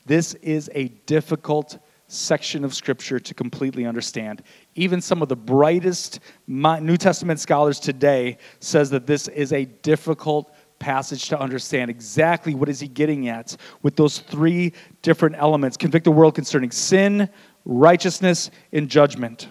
this 0.07 0.35
is 0.35 0.71
a 0.75 0.89
difficult 1.07 1.79
section 2.09 2.65
of 2.65 2.73
Scripture 2.75 3.19
to 3.19 3.35
completely 3.35 3.85
understand. 3.85 4.43
Even 4.77 5.01
some 5.01 5.23
of 5.23 5.29
the 5.29 5.37
brightest 5.37 6.21
New 6.47 6.97
Testament 6.97 7.41
scholars 7.41 7.81
today 7.81 8.39
says 8.61 8.91
that 8.91 9.07
this 9.07 9.29
is 9.29 9.53
a 9.53 9.65
difficult 9.65 10.55
passage 10.79 11.29
to 11.31 11.41
understand 11.41 11.91
exactly 11.91 12.55
what 12.55 12.69
is 12.69 12.81
he 12.81 12.87
getting 12.87 13.29
at 13.29 13.57
with 13.83 13.97
those 13.97 14.19
three 14.19 14.73
different 15.03 15.35
elements 15.37 15.77
convict 15.77 16.05
the 16.05 16.11
world 16.11 16.35
concerning 16.35 16.71
sin 16.71 17.29
righteousness 17.65 18.51
and 18.73 18.89
judgment. 18.89 19.49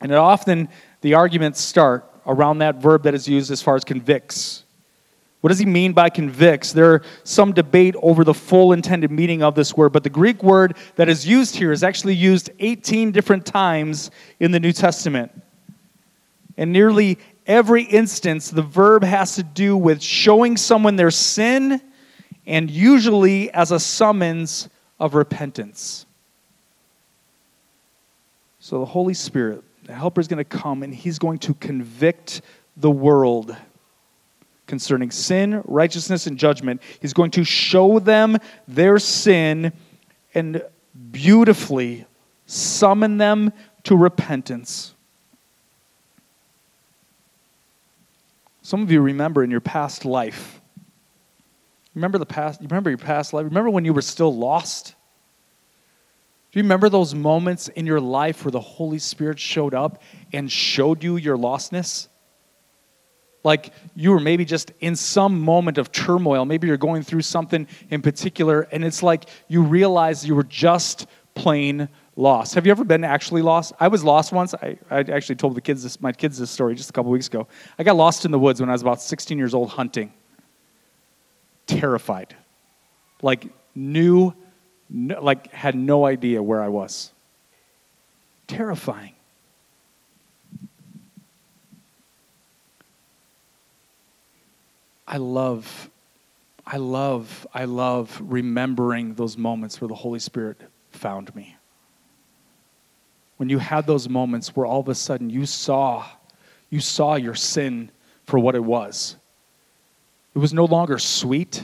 And 0.00 0.12
often 0.12 0.68
the 1.00 1.14
arguments 1.14 1.60
start 1.60 2.10
around 2.26 2.58
that 2.58 2.76
verb 2.76 3.04
that 3.04 3.14
is 3.14 3.26
used 3.26 3.50
as 3.50 3.62
far 3.62 3.76
as 3.76 3.84
convicts. 3.84 4.63
What 5.44 5.50
does 5.50 5.58
he 5.58 5.66
mean 5.66 5.92
by 5.92 6.08
convicts? 6.08 6.72
There 6.72 7.02
some 7.22 7.52
debate 7.52 7.96
over 8.00 8.24
the 8.24 8.32
full 8.32 8.72
intended 8.72 9.10
meaning 9.10 9.42
of 9.42 9.54
this 9.54 9.76
word, 9.76 9.92
but 9.92 10.02
the 10.02 10.08
Greek 10.08 10.42
word 10.42 10.74
that 10.96 11.10
is 11.10 11.26
used 11.26 11.54
here 11.54 11.70
is 11.70 11.84
actually 11.84 12.14
used 12.14 12.48
18 12.60 13.12
different 13.12 13.44
times 13.44 14.10
in 14.40 14.52
the 14.52 14.58
New 14.58 14.72
Testament. 14.72 15.30
And 16.56 16.72
nearly 16.72 17.18
every 17.46 17.82
instance, 17.82 18.48
the 18.48 18.62
verb 18.62 19.04
has 19.04 19.34
to 19.34 19.42
do 19.42 19.76
with 19.76 20.00
showing 20.02 20.56
someone 20.56 20.96
their 20.96 21.10
sin 21.10 21.78
and 22.46 22.70
usually 22.70 23.50
as 23.50 23.70
a 23.70 23.78
summons 23.78 24.70
of 24.98 25.14
repentance. 25.14 26.06
So 28.60 28.78
the 28.78 28.86
Holy 28.86 29.12
Spirit, 29.12 29.62
the 29.84 29.92
Helper, 29.92 30.22
is 30.22 30.26
going 30.26 30.38
to 30.38 30.44
come 30.44 30.82
and 30.82 30.94
he's 30.94 31.18
going 31.18 31.40
to 31.40 31.52
convict 31.52 32.40
the 32.78 32.90
world 32.90 33.54
concerning 34.66 35.10
sin, 35.10 35.62
righteousness, 35.64 36.26
and 36.26 36.38
judgment. 36.38 36.80
He's 37.00 37.12
going 37.12 37.30
to 37.32 37.44
show 37.44 37.98
them 37.98 38.38
their 38.66 38.98
sin 38.98 39.72
and 40.34 40.62
beautifully 41.12 42.06
summon 42.46 43.18
them 43.18 43.52
to 43.84 43.96
repentance. 43.96 44.94
Some 48.62 48.82
of 48.82 48.90
you 48.90 49.00
remember 49.00 49.44
in 49.44 49.50
your 49.50 49.60
past 49.60 50.04
life 50.04 50.60
Remember 51.94 52.18
the 52.18 52.26
past? 52.26 52.60
You 52.60 52.68
remember 52.68 52.90
your 52.90 52.98
past 52.98 53.32
life? 53.32 53.44
Remember 53.44 53.70
when 53.70 53.84
you 53.84 53.92
were 53.92 54.02
still 54.02 54.34
lost? 54.34 54.94
Do 56.50 56.58
you 56.58 56.62
remember 56.62 56.88
those 56.88 57.14
moments 57.14 57.68
in 57.68 57.86
your 57.86 58.00
life 58.00 58.44
where 58.44 58.52
the 58.52 58.60
Holy 58.60 58.98
Spirit 58.98 59.38
showed 59.38 59.74
up 59.74 60.02
and 60.32 60.50
showed 60.50 61.02
you 61.02 61.16
your 61.16 61.36
lostness? 61.36 62.08
Like 63.44 63.72
you 63.94 64.10
were 64.10 64.20
maybe 64.20 64.44
just 64.44 64.72
in 64.80 64.96
some 64.96 65.40
moment 65.40 65.78
of 65.78 65.92
turmoil. 65.92 66.44
Maybe 66.44 66.66
you're 66.66 66.76
going 66.76 67.02
through 67.02 67.22
something 67.22 67.68
in 67.90 68.02
particular, 68.02 68.62
and 68.72 68.84
it's 68.84 69.02
like 69.02 69.26
you 69.46 69.62
realize 69.62 70.26
you 70.26 70.34
were 70.34 70.42
just 70.42 71.06
plain 71.34 71.88
lost. 72.16 72.54
Have 72.54 72.66
you 72.66 72.72
ever 72.72 72.84
been 72.84 73.04
actually 73.04 73.42
lost? 73.42 73.72
I 73.78 73.88
was 73.88 74.02
lost 74.02 74.32
once. 74.32 74.54
I, 74.54 74.78
I 74.90 75.00
actually 75.00 75.36
told 75.36 75.54
the 75.54 75.60
kids 75.60 75.82
this, 75.82 76.00
my 76.00 76.12
kids 76.12 76.38
this 76.38 76.50
story 76.50 76.74
just 76.74 76.90
a 76.90 76.92
couple 76.92 77.10
weeks 77.12 77.26
ago. 77.26 77.46
I 77.78 77.82
got 77.82 77.96
lost 77.96 78.24
in 78.24 78.30
the 78.30 78.38
woods 78.38 78.60
when 78.60 78.68
I 78.70 78.72
was 78.72 78.82
about 78.82 79.02
16 79.02 79.36
years 79.36 79.54
old 79.54 79.70
hunting 79.70 80.12
terrified. 81.66 82.34
Like, 83.22 83.46
knew, 83.74 84.34
like, 84.90 85.50
had 85.52 85.74
no 85.74 86.06
idea 86.06 86.42
where 86.42 86.62
I 86.62 86.68
was. 86.68 87.12
Terrifying. 88.46 89.13
I 95.14 95.18
love, 95.18 95.90
I 96.66 96.78
love, 96.78 97.46
I 97.54 97.66
love 97.66 98.20
remembering 98.20 99.14
those 99.14 99.38
moments 99.38 99.80
where 99.80 99.86
the 99.86 99.94
Holy 99.94 100.18
Spirit 100.18 100.60
found 100.90 101.32
me. 101.36 101.54
When 103.36 103.48
you 103.48 103.60
had 103.60 103.86
those 103.86 104.08
moments 104.08 104.56
where 104.56 104.66
all 104.66 104.80
of 104.80 104.88
a 104.88 104.94
sudden 104.96 105.30
you 105.30 105.46
saw, 105.46 106.04
you 106.68 106.80
saw 106.80 107.14
your 107.14 107.36
sin 107.36 107.92
for 108.24 108.40
what 108.40 108.56
it 108.56 108.64
was 108.64 109.14
it 110.34 110.38
was 110.40 110.52
no 110.52 110.64
longer 110.64 110.98
sweet. 110.98 111.58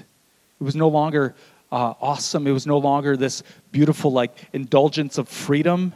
It 0.60 0.62
was 0.62 0.76
no 0.76 0.86
longer 0.86 1.34
uh, 1.72 1.94
awesome. 2.00 2.46
It 2.46 2.52
was 2.52 2.68
no 2.68 2.78
longer 2.78 3.16
this 3.16 3.42
beautiful, 3.72 4.12
like, 4.12 4.48
indulgence 4.52 5.18
of 5.18 5.28
freedom, 5.28 5.92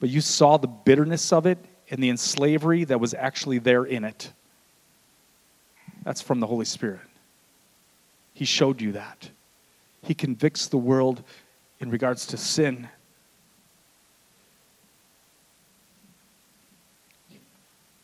but 0.00 0.08
you 0.08 0.22
saw 0.22 0.56
the 0.56 0.68
bitterness 0.68 1.34
of 1.34 1.44
it 1.44 1.58
and 1.90 2.02
the 2.02 2.08
enslavery 2.08 2.84
that 2.84 2.98
was 2.98 3.12
actually 3.12 3.58
there 3.58 3.84
in 3.84 4.04
it. 4.04 4.32
That's 6.04 6.20
from 6.20 6.40
the 6.40 6.46
Holy 6.46 6.66
Spirit. 6.66 7.00
He 8.34 8.44
showed 8.44 8.80
you 8.80 8.92
that. 8.92 9.30
He 10.02 10.14
convicts 10.14 10.68
the 10.68 10.76
world 10.76 11.22
in 11.80 11.90
regards 11.90 12.26
to 12.26 12.36
sin. 12.36 12.88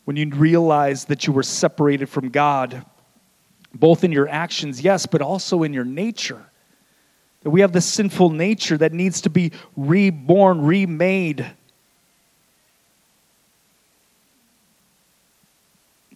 When 0.05 0.15
you 0.15 0.29
realize 0.29 1.05
that 1.05 1.27
you 1.27 1.33
were 1.33 1.43
separated 1.43 2.09
from 2.09 2.29
God, 2.29 2.85
both 3.73 4.03
in 4.03 4.11
your 4.11 4.27
actions, 4.27 4.81
yes, 4.81 5.05
but 5.05 5.21
also 5.21 5.63
in 5.63 5.73
your 5.73 5.85
nature, 5.85 6.43
that 7.43 7.49
we 7.49 7.61
have 7.61 7.71
this 7.71 7.85
sinful 7.85 8.31
nature 8.31 8.77
that 8.77 8.93
needs 8.93 9.21
to 9.21 9.29
be 9.29 9.51
reborn, 9.75 10.61
remade. 10.61 11.45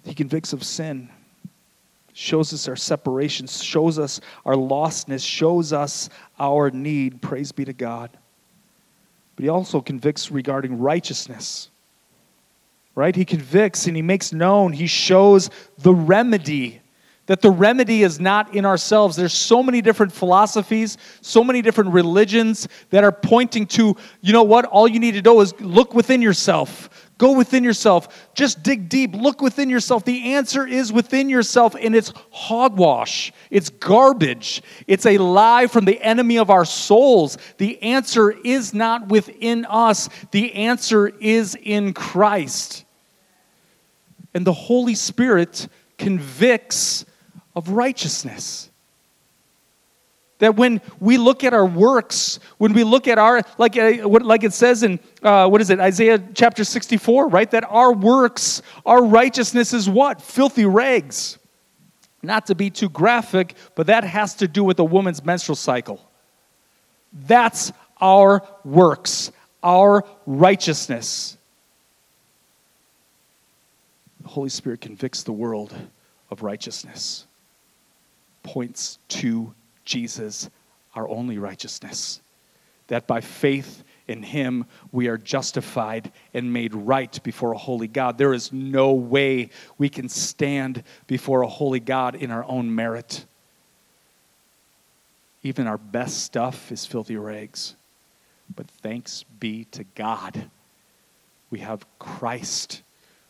He 0.03 0.13
convicts 0.13 0.51
of 0.53 0.63
sin 0.63 1.09
shows 2.17 2.53
us 2.53 2.69
our 2.69 2.77
separation, 2.77 3.45
shows 3.45 3.99
us 3.99 4.21
our 4.45 4.55
lostness, 4.55 5.27
shows 5.27 5.73
us 5.73 6.09
our 6.39 6.71
need. 6.71 7.21
Praise 7.21 7.51
be 7.51 7.65
to 7.65 7.73
God. 7.73 8.09
But 9.35 9.43
he 9.43 9.49
also 9.49 9.81
convicts 9.81 10.31
regarding 10.31 10.79
righteousness. 10.79 11.69
Right? 12.95 13.13
He 13.13 13.25
convicts 13.25 13.87
and 13.87 13.97
he 13.97 14.01
makes 14.01 14.31
known, 14.31 14.71
he 14.71 14.87
shows 14.87 15.49
the 15.77 15.93
remedy 15.93 16.81
that 17.25 17.41
the 17.41 17.49
remedy 17.49 18.03
is 18.03 18.19
not 18.19 18.55
in 18.55 18.65
ourselves. 18.65 19.15
There's 19.15 19.33
so 19.33 19.63
many 19.63 19.81
different 19.81 20.11
philosophies, 20.11 20.97
so 21.21 21.43
many 21.43 21.61
different 21.61 21.91
religions 21.91 22.67
that 22.91 23.03
are 23.03 23.11
pointing 23.11 23.65
to, 23.67 23.95
you 24.21 24.31
know 24.33 24.43
what, 24.43 24.65
all 24.65 24.87
you 24.87 24.99
need 24.99 25.13
to 25.13 25.21
do 25.21 25.41
is 25.41 25.59
look 25.59 25.93
within 25.93 26.21
yourself. 26.21 27.04
Go 27.17 27.31
within 27.31 27.63
yourself. 27.63 28.29
Just 28.33 28.61
dig 28.61 28.89
deep. 28.89 29.15
Look 29.15 29.41
within 29.41 29.69
yourself. 29.69 30.03
The 30.03 30.33
answer 30.33 30.67
is 30.67 30.91
within 30.91 31.29
yourself, 31.29 31.75
and 31.79 31.95
it's 31.95 32.11
hogwash. 32.29 33.31
It's 33.49 33.69
garbage. 33.69 34.61
It's 34.85 35.05
a 35.05 35.17
lie 35.17 35.67
from 35.67 35.85
the 35.85 36.01
enemy 36.01 36.37
of 36.37 36.49
our 36.49 36.65
souls. 36.65 37.37
The 37.57 37.81
answer 37.81 38.31
is 38.31 38.73
not 38.73 39.07
within 39.07 39.65
us, 39.65 40.09
the 40.31 40.53
answer 40.55 41.07
is 41.07 41.55
in 41.61 41.93
Christ. 41.93 42.83
And 44.33 44.45
the 44.45 44.53
Holy 44.53 44.95
Spirit 44.95 45.69
convicts 45.97 47.05
of 47.55 47.69
righteousness. 47.69 48.69
That 50.39 50.57
when 50.57 50.81
we 50.99 51.17
look 51.17 51.43
at 51.43 51.53
our 51.53 51.65
works, 51.65 52.39
when 52.57 52.73
we 52.73 52.83
look 52.83 53.07
at 53.07 53.17
our, 53.17 53.41
like, 53.57 53.77
uh, 53.77 54.07
like 54.07 54.43
it 54.43 54.53
says 54.53 54.83
in, 54.83 54.99
uh, 55.23 55.47
what 55.47 55.61
is 55.61 55.69
it, 55.69 55.79
Isaiah 55.79 56.21
chapter 56.33 56.63
64, 56.65 57.29
right? 57.29 57.49
That 57.51 57.63
our 57.69 57.93
works, 57.93 58.61
our 58.85 59.03
righteousness 59.03 59.73
is 59.73 59.89
what? 59.89 60.21
Filthy 60.21 60.65
rags. 60.65 61.37
Not 62.21 62.47
to 62.47 62.55
be 62.55 62.69
too 62.69 62.89
graphic, 62.89 63.55
but 63.75 63.87
that 63.87 64.03
has 64.03 64.35
to 64.35 64.47
do 64.47 64.63
with 64.63 64.79
a 64.79 64.83
woman's 64.83 65.23
menstrual 65.23 65.55
cycle. 65.55 66.01
That's 67.13 67.71
our 68.01 68.41
works, 68.65 69.31
our 69.63 70.03
righteousness. 70.25 71.37
The 74.21 74.27
Holy 74.27 74.49
Spirit 74.49 74.81
convicts 74.81 75.23
the 75.23 75.31
world 75.31 75.73
of 76.29 76.43
righteousness 76.43 77.25
points 78.43 78.99
to 79.07 79.53
Jesus, 79.85 80.49
our 80.95 81.07
only 81.07 81.37
righteousness. 81.37 82.21
That 82.87 83.07
by 83.07 83.21
faith 83.21 83.83
in 84.07 84.23
him 84.23 84.65
we 84.91 85.07
are 85.07 85.17
justified 85.17 86.11
and 86.33 86.53
made 86.53 86.73
right 86.75 87.21
before 87.23 87.53
a 87.53 87.57
holy 87.57 87.87
God. 87.87 88.17
There 88.17 88.33
is 88.33 88.51
no 88.51 88.93
way 88.93 89.49
we 89.77 89.89
can 89.89 90.09
stand 90.09 90.83
before 91.07 91.41
a 91.41 91.47
holy 91.47 91.79
God 91.79 92.15
in 92.15 92.31
our 92.31 92.45
own 92.45 92.73
merit. 92.73 93.25
Even 95.41 95.67
our 95.67 95.77
best 95.77 96.23
stuff 96.23 96.71
is 96.71 96.85
filthy 96.85 97.17
rags. 97.17 97.75
But 98.55 98.67
thanks 98.67 99.23
be 99.39 99.65
to 99.71 99.83
God, 99.95 100.49
we 101.49 101.59
have 101.59 101.85
Christ 101.99 102.81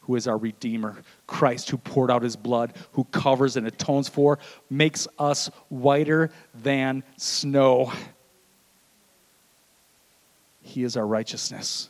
who 0.05 0.15
is 0.15 0.27
our 0.27 0.37
Redeemer, 0.37 1.01
Christ 1.25 1.69
who 1.69 1.77
poured 1.77 2.11
out 2.11 2.21
his 2.21 2.35
blood, 2.35 2.73
who 2.91 3.05
covers 3.05 3.57
and 3.57 3.65
atones 3.65 4.07
for, 4.07 4.37
makes 4.69 5.07
us 5.17 5.49
whiter 5.69 6.29
than 6.53 7.03
snow. 7.17 7.91
He 10.61 10.83
is 10.83 10.95
our 10.95 11.07
righteousness. 11.07 11.89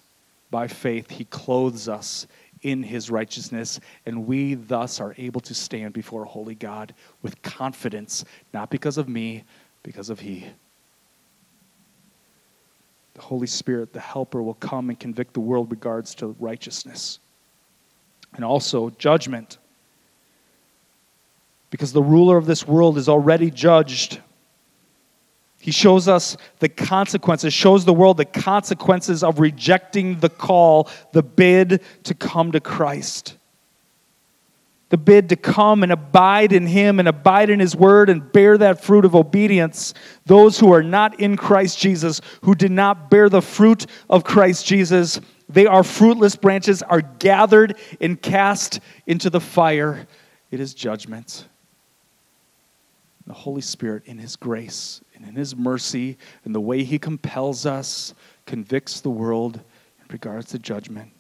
By 0.50 0.68
faith, 0.68 1.10
he 1.10 1.26
clothes 1.26 1.90
us 1.90 2.28
in 2.62 2.84
his 2.84 3.12
righteousness, 3.12 3.80
and 4.06 4.26
we 4.26 4.56
thus 4.56 5.02
are 5.02 5.14
able 5.18 5.42
to 5.42 5.54
stand 5.54 5.94
before 5.94 6.24
a 6.24 6.28
holy 6.28 6.56
God 6.56 6.94
with 7.22 7.42
confidence, 7.42 8.24
not 8.54 8.70
because 8.70 8.98
of 8.98 9.10
me, 9.10 9.44
because 9.84 10.10
of 10.10 10.22
he. 10.22 10.46
The 13.16 13.22
Holy 13.22 13.48
Spirit, 13.48 13.92
the 13.92 14.00
Helper, 14.00 14.42
will 14.42 14.56
come 14.56 14.90
and 14.90 15.00
convict 15.00 15.34
the 15.34 15.42
world 15.42 15.70
regards 15.70 16.16
to 16.16 16.36
righteousness 16.40 17.20
and 18.36 18.46
also 18.46 18.90
judgment. 18.92 19.58
Because 21.70 21.94
the 21.94 22.04
ruler 22.04 22.38
of 22.38 22.46
this 22.46 22.68
world 22.68 22.98
is 22.98 23.10
already 23.10 23.50
judged. 23.52 24.20
He 25.60 25.72
shows 25.72 26.08
us 26.08 26.38
the 26.60 26.70
consequences, 26.70 27.54
shows 27.54 27.86
the 27.86 27.94
world 27.94 28.18
the 28.18 28.26
consequences 28.26 29.24
of 29.24 29.40
rejecting 29.40 30.20
the 30.20 30.30
call, 30.30 30.90
the 31.12 31.24
bid 31.24 31.82
to 32.04 32.14
come 32.14 32.52
to 32.52 32.60
Christ. 32.60 33.36
The 34.90 34.98
bid 34.98 35.30
to 35.30 35.36
come 35.36 35.82
and 35.82 35.92
abide 35.92 36.54
in 36.54 36.68
Him 36.68 37.00
and 37.00 37.08
abide 37.08 37.50
in 37.50 37.60
His 37.60 37.76
Word 37.76 38.10
and 38.10 38.32
bear 38.32 38.58
that 38.60 38.84
fruit 38.84 39.04
of 39.04 39.16
obedience. 39.16 39.96
Those 40.28 40.60
who 40.60 40.72
are 40.72 40.84
not 40.84 41.20
in 41.20 41.36
Christ 41.36 41.80
Jesus, 41.80 42.22
who 42.44 42.54
did 42.54 42.72
not 42.72 43.10
bear 43.10 43.28
the 43.28 43.42
fruit 43.42 43.88
of 44.08 44.24
Christ 44.24 44.68
Jesus, 44.68 45.20
they 45.56 45.66
are 45.66 45.84
fruitless 45.84 46.36
branches, 46.36 46.84
are 46.84 47.02
gathered 47.02 47.78
and 48.02 48.22
cast 48.22 48.82
into 49.08 49.30
the 49.30 49.40
fire. 49.40 50.06
It 50.52 50.60
is 50.60 50.74
judgment. 50.74 51.48
The 53.26 53.34
Holy 53.34 53.62
Spirit, 53.62 54.04
in 54.06 54.18
His 54.18 54.36
grace 54.36 55.02
and 55.16 55.26
in 55.26 55.36
His 55.36 55.56
mercy 55.56 56.18
and 56.44 56.54
the 56.54 56.60
way 56.60 56.84
He 56.84 57.00
compels 57.00 57.66
us, 57.66 58.14
convicts 58.46 59.00
the 59.00 59.10
world 59.10 59.56
in 59.56 60.06
regards 60.12 60.52
to 60.52 60.60
judgment. 60.60 61.15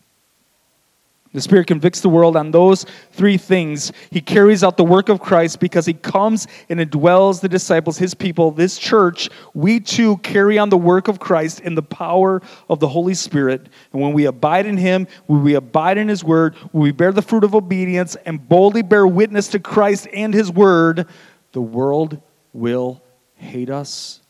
The 1.35 1.41
Spirit 1.41 1.67
convicts 1.67 1.99
the 1.99 2.07
world 2.07 2.37
on 2.37 2.51
those 2.51 2.85
three 3.11 3.35
things. 3.35 3.91
He 4.09 4.21
carries 4.21 4.63
out 4.63 4.77
the 4.77 4.85
work 4.85 5.09
of 5.09 5.19
Christ 5.19 5.59
because 5.59 5.85
He 5.85 5.93
comes 5.93 6.47
and 6.69 6.79
indwells 6.79 7.41
the 7.41 7.49
disciples, 7.49 7.97
His 7.97 8.13
people, 8.13 8.51
this 8.51 8.77
church. 8.77 9.29
We 9.53 9.81
too 9.81 10.15
carry 10.19 10.57
on 10.57 10.69
the 10.69 10.77
work 10.77 11.09
of 11.09 11.19
Christ 11.19 11.59
in 11.59 11.75
the 11.75 11.83
power 11.83 12.41
of 12.69 12.79
the 12.79 12.87
Holy 12.87 13.15
Spirit. 13.15 13.67
And 13.91 14.01
when 14.01 14.13
we 14.13 14.27
abide 14.27 14.65
in 14.65 14.77
Him, 14.77 15.07
when 15.25 15.43
we 15.43 15.55
abide 15.55 15.97
in 15.97 16.07
His 16.07 16.23
Word, 16.23 16.55
when 16.71 16.83
we 16.83 16.93
bear 16.93 17.11
the 17.11 17.21
fruit 17.21 17.43
of 17.43 17.53
obedience 17.53 18.15
and 18.25 18.47
boldly 18.47 18.81
bear 18.81 19.05
witness 19.05 19.49
to 19.49 19.59
Christ 19.59 20.07
and 20.13 20.33
His 20.33 20.49
Word, 20.49 21.05
the 21.51 21.61
world 21.61 22.21
will 22.53 23.03
hate 23.33 23.69
us 23.69 24.21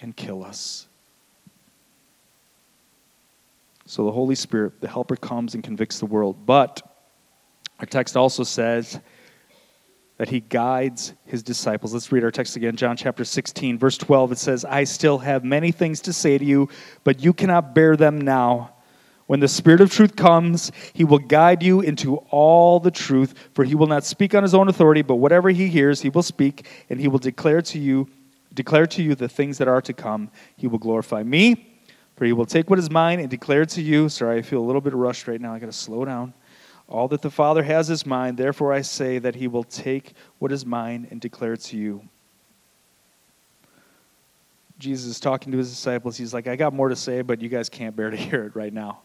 and 0.00 0.16
kill 0.16 0.42
us. 0.42 0.88
So 3.86 4.04
the 4.04 4.12
Holy 4.12 4.34
Spirit, 4.34 4.80
the 4.80 4.88
Helper, 4.88 5.16
comes 5.16 5.54
and 5.54 5.62
convicts 5.62 5.98
the 5.98 6.06
world. 6.06 6.46
But 6.46 6.82
our 7.80 7.86
text 7.86 8.16
also 8.16 8.42
says 8.42 8.98
that 10.16 10.28
he 10.28 10.40
guides 10.40 11.12
his 11.26 11.42
disciples. 11.42 11.92
Let's 11.92 12.10
read 12.10 12.24
our 12.24 12.30
text 12.30 12.56
again, 12.56 12.76
John 12.76 12.96
chapter 12.96 13.24
16, 13.24 13.78
verse 13.78 13.98
12. 13.98 14.32
It 14.32 14.38
says, 14.38 14.64
I 14.64 14.84
still 14.84 15.18
have 15.18 15.44
many 15.44 15.70
things 15.70 16.00
to 16.02 16.12
say 16.12 16.38
to 16.38 16.44
you, 16.44 16.68
but 17.02 17.22
you 17.22 17.32
cannot 17.32 17.74
bear 17.74 17.96
them 17.96 18.20
now. 18.20 18.70
When 19.26 19.40
the 19.40 19.48
Spirit 19.48 19.80
of 19.80 19.90
truth 19.90 20.16
comes, 20.16 20.70
he 20.92 21.04
will 21.04 21.18
guide 21.18 21.62
you 21.62 21.80
into 21.80 22.16
all 22.30 22.78
the 22.78 22.90
truth, 22.90 23.34
for 23.54 23.64
he 23.64 23.74
will 23.74 23.86
not 23.86 24.04
speak 24.04 24.34
on 24.34 24.42
his 24.42 24.54
own 24.54 24.68
authority, 24.68 25.02
but 25.02 25.16
whatever 25.16 25.50
he 25.50 25.68
hears, 25.68 26.02
he 26.02 26.10
will 26.10 26.22
speak, 26.22 26.66
and 26.90 27.00
he 27.00 27.08
will 27.08 27.18
declare 27.18 27.62
to 27.62 27.78
you 27.78 28.08
declare 28.52 28.86
to 28.86 29.02
you 29.02 29.16
the 29.16 29.28
things 29.28 29.58
that 29.58 29.66
are 29.66 29.82
to 29.82 29.92
come. 29.92 30.30
He 30.56 30.68
will 30.68 30.78
glorify 30.78 31.24
me 31.24 31.73
for 32.16 32.24
he 32.24 32.32
will 32.32 32.46
take 32.46 32.70
what 32.70 32.78
is 32.78 32.90
mine 32.90 33.20
and 33.20 33.28
declare 33.28 33.62
it 33.62 33.70
to 33.70 33.82
you. 33.82 34.08
Sorry, 34.08 34.38
I 34.38 34.42
feel 34.42 34.60
a 34.60 34.66
little 34.66 34.80
bit 34.80 34.94
rushed 34.94 35.26
right 35.26 35.40
now. 35.40 35.54
I 35.54 35.58
got 35.58 35.66
to 35.66 35.72
slow 35.72 36.04
down. 36.04 36.32
All 36.88 37.08
that 37.08 37.22
the 37.22 37.30
Father 37.30 37.62
has 37.62 37.90
is 37.90 38.04
mine. 38.04 38.36
Therefore, 38.36 38.72
I 38.72 38.82
say 38.82 39.18
that 39.18 39.34
he 39.34 39.48
will 39.48 39.64
take 39.64 40.12
what 40.38 40.52
is 40.52 40.66
mine 40.66 41.08
and 41.10 41.20
declare 41.20 41.54
it 41.54 41.60
to 41.62 41.76
you. 41.76 42.08
Jesus 44.78 45.06
is 45.06 45.20
talking 45.20 45.50
to 45.52 45.58
his 45.58 45.70
disciples. 45.70 46.16
He's 46.16 46.34
like, 46.34 46.46
I 46.46 46.56
got 46.56 46.74
more 46.74 46.88
to 46.88 46.96
say, 46.96 47.22
but 47.22 47.40
you 47.40 47.48
guys 47.48 47.68
can't 47.68 47.96
bear 47.96 48.10
to 48.10 48.16
hear 48.18 48.44
it 48.44 48.54
right 48.54 48.72
now. 48.72 49.00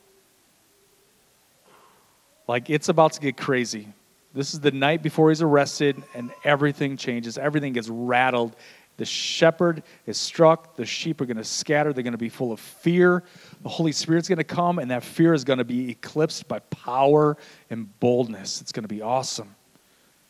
Like, 2.47 2.69
it's 2.69 2.89
about 2.89 3.13
to 3.13 3.21
get 3.21 3.37
crazy. 3.37 3.87
This 4.33 4.53
is 4.53 4.59
the 4.59 4.71
night 4.71 5.01
before 5.01 5.29
he's 5.29 5.41
arrested, 5.41 6.03
and 6.13 6.31
everything 6.43 6.97
changes. 6.97 7.37
Everything 7.37 7.73
gets 7.73 7.89
rattled 7.89 8.55
the 8.99 9.05
shepherd 9.05 9.81
is 10.05 10.17
struck. 10.17 10.75
The 10.75 10.85
sheep 10.85 11.21
are 11.21 11.25
going 11.25 11.37
to 11.37 11.43
scatter. 11.45 11.93
They're 11.93 12.03
going 12.03 12.11
to 12.11 12.17
be 12.17 12.27
full 12.27 12.51
of 12.51 12.59
fear. 12.59 13.23
The 13.63 13.69
Holy 13.69 13.93
Spirit's 13.93 14.27
going 14.27 14.39
to 14.39 14.43
come, 14.43 14.77
and 14.77 14.91
that 14.91 15.05
fear 15.05 15.33
is 15.33 15.45
going 15.45 15.59
to 15.59 15.63
be 15.63 15.89
eclipsed 15.89 16.49
by 16.49 16.59
power 16.59 17.37
and 17.69 17.97
boldness. 18.01 18.59
It's 18.59 18.73
going 18.73 18.83
to 18.83 18.89
be 18.89 19.01
awesome. 19.01 19.55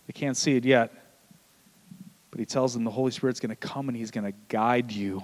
They 0.05 0.13
can't 0.13 0.37
see 0.37 0.55
it 0.55 0.65
yet, 0.65 0.93
but 2.29 2.39
he 2.39 2.45
tells 2.45 2.75
them 2.75 2.83
the 2.83 2.91
Holy 2.91 3.11
Spirit's 3.11 3.39
going 3.39 3.49
to 3.49 3.55
come 3.55 3.89
and 3.89 3.97
he's 3.97 4.11
going 4.11 4.31
to 4.31 4.37
guide 4.49 4.91
you 4.91 5.23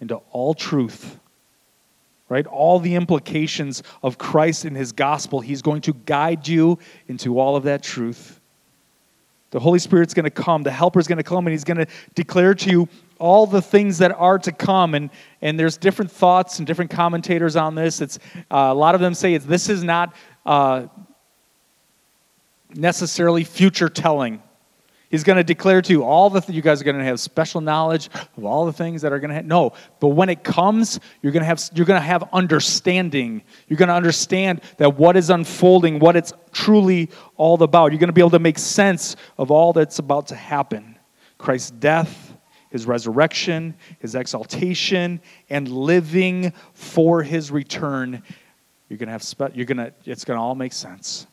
into 0.00 0.16
all 0.32 0.52
truth 0.52 1.18
right? 2.28 2.46
All 2.46 2.80
the 2.80 2.94
implications 2.94 3.82
of 4.02 4.16
Christ 4.16 4.64
and 4.64 4.74
his 4.74 4.92
gospel. 4.92 5.40
He's 5.40 5.60
going 5.60 5.82
to 5.82 5.92
guide 5.92 6.48
you 6.48 6.78
into 7.06 7.38
all 7.38 7.56
of 7.56 7.64
that 7.64 7.82
truth. 7.82 8.40
The 9.52 9.60
Holy 9.60 9.78
Spirit's 9.78 10.14
going 10.14 10.24
to 10.24 10.30
come, 10.30 10.62
the 10.62 10.70
Helper's 10.70 11.06
going 11.06 11.18
to 11.18 11.22
come, 11.22 11.46
and 11.46 11.52
he's 11.52 11.62
going 11.62 11.76
to 11.76 11.86
declare 12.14 12.54
to 12.54 12.70
you 12.70 12.88
all 13.18 13.46
the 13.46 13.60
things 13.60 13.98
that 13.98 14.10
are 14.12 14.38
to 14.38 14.50
come. 14.50 14.94
And, 14.94 15.10
and 15.42 15.60
there's 15.60 15.76
different 15.76 16.10
thoughts 16.10 16.58
and 16.58 16.66
different 16.66 16.90
commentators 16.90 17.54
on 17.54 17.74
this. 17.74 18.00
It's, 18.00 18.18
uh, 18.50 18.70
a 18.70 18.74
lot 18.74 18.94
of 18.94 19.02
them 19.02 19.12
say 19.12 19.34
it's, 19.34 19.44
this 19.44 19.68
is 19.68 19.84
not 19.84 20.14
uh, 20.46 20.86
necessarily 22.74 23.44
future 23.44 23.90
telling. 23.90 24.42
He's 25.12 25.24
going 25.24 25.36
to 25.36 25.44
declare 25.44 25.82
to 25.82 25.92
you 25.92 26.04
all 26.04 26.30
the 26.30 26.40
th- 26.40 26.56
you 26.56 26.62
guys 26.62 26.80
are 26.80 26.84
going 26.84 26.96
to 26.96 27.04
have 27.04 27.20
special 27.20 27.60
knowledge 27.60 28.08
of 28.34 28.46
all 28.46 28.64
the 28.64 28.72
things 28.72 29.02
that 29.02 29.12
are 29.12 29.18
going 29.18 29.28
to 29.28 29.34
happen. 29.34 29.48
No, 29.48 29.74
but 30.00 30.08
when 30.08 30.30
it 30.30 30.42
comes, 30.42 30.98
you're 31.20 31.32
going 31.32 31.42
to 31.42 31.46
have 31.46 31.62
you're 31.74 31.84
going 31.84 32.00
to 32.00 32.06
have 32.06 32.26
understanding. 32.32 33.42
You're 33.68 33.76
going 33.76 33.90
to 33.90 33.94
understand 33.94 34.62
that 34.78 34.96
what 34.96 35.18
is 35.18 35.28
unfolding, 35.28 35.98
what 35.98 36.16
it's 36.16 36.32
truly 36.50 37.10
all 37.36 37.62
about. 37.62 37.92
You're 37.92 37.98
going 37.98 38.08
to 38.08 38.14
be 38.14 38.22
able 38.22 38.30
to 38.30 38.38
make 38.38 38.58
sense 38.58 39.16
of 39.36 39.50
all 39.50 39.74
that's 39.74 39.98
about 39.98 40.28
to 40.28 40.34
happen. 40.34 40.98
Christ's 41.36 41.72
death, 41.72 42.34
his 42.70 42.86
resurrection, 42.86 43.74
his 43.98 44.14
exaltation, 44.14 45.20
and 45.50 45.68
living 45.68 46.54
for 46.72 47.22
his 47.22 47.50
return. 47.50 48.22
You're 48.88 48.96
going 48.96 49.08
to 49.08 49.12
have 49.12 49.22
spe- 49.22 49.54
you're 49.54 49.66
going 49.66 49.76
to 49.76 49.92
it's 50.06 50.24
going 50.24 50.38
to 50.38 50.42
all 50.42 50.54
make 50.54 50.72
sense. 50.72 51.26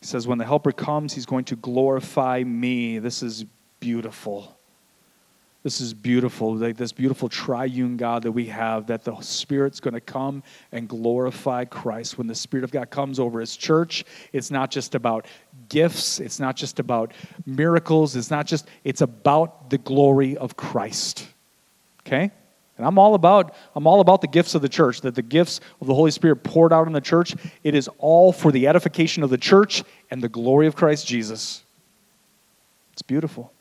He 0.00 0.06
says, 0.06 0.26
When 0.26 0.38
the 0.38 0.44
Helper 0.44 0.72
comes, 0.72 1.12
he's 1.12 1.26
going 1.26 1.44
to 1.46 1.56
glorify 1.56 2.42
me. 2.44 2.98
This 2.98 3.22
is 3.22 3.44
beautiful. 3.80 4.56
This 5.62 5.82
is 5.82 5.92
beautiful. 5.92 6.56
Like 6.56 6.78
this 6.78 6.92
beautiful 6.92 7.28
triune 7.28 7.98
God 7.98 8.22
that 8.22 8.32
we 8.32 8.46
have, 8.46 8.86
that 8.86 9.04
the 9.04 9.20
Spirit's 9.20 9.78
going 9.78 9.94
to 9.94 10.00
come 10.00 10.42
and 10.72 10.88
glorify 10.88 11.66
Christ. 11.66 12.16
When 12.16 12.26
the 12.26 12.34
Spirit 12.34 12.64
of 12.64 12.70
God 12.70 12.88
comes 12.88 13.18
over 13.18 13.40
His 13.40 13.56
church, 13.56 14.04
it's 14.32 14.50
not 14.50 14.70
just 14.70 14.94
about 14.94 15.26
gifts, 15.68 16.18
it's 16.18 16.40
not 16.40 16.56
just 16.56 16.78
about 16.78 17.12
miracles, 17.44 18.16
it's 18.16 18.30
not 18.30 18.46
just, 18.46 18.68
it's 18.84 19.02
about 19.02 19.68
the 19.68 19.78
glory 19.78 20.36
of 20.38 20.56
Christ. 20.56 21.26
Okay? 22.06 22.30
And 22.80 22.86
I'm 22.86 22.98
all 22.98 23.14
about 23.14 23.54
I'm 23.74 23.86
all 23.86 24.00
about 24.00 24.22
the 24.22 24.26
gifts 24.26 24.54
of 24.54 24.62
the 24.62 24.68
church, 24.68 25.02
that 25.02 25.14
the 25.14 25.20
gifts 25.20 25.60
of 25.82 25.86
the 25.86 25.94
Holy 25.94 26.10
Spirit 26.10 26.36
poured 26.36 26.72
out 26.72 26.86
in 26.86 26.94
the 26.94 27.00
church, 27.02 27.36
it 27.62 27.74
is 27.74 27.90
all 27.98 28.32
for 28.32 28.50
the 28.50 28.66
edification 28.66 29.22
of 29.22 29.28
the 29.28 29.36
church 29.36 29.84
and 30.10 30.22
the 30.22 30.30
glory 30.30 30.66
of 30.66 30.74
Christ 30.74 31.06
Jesus. 31.06 31.62
It's 32.94 33.02
beautiful. 33.02 33.52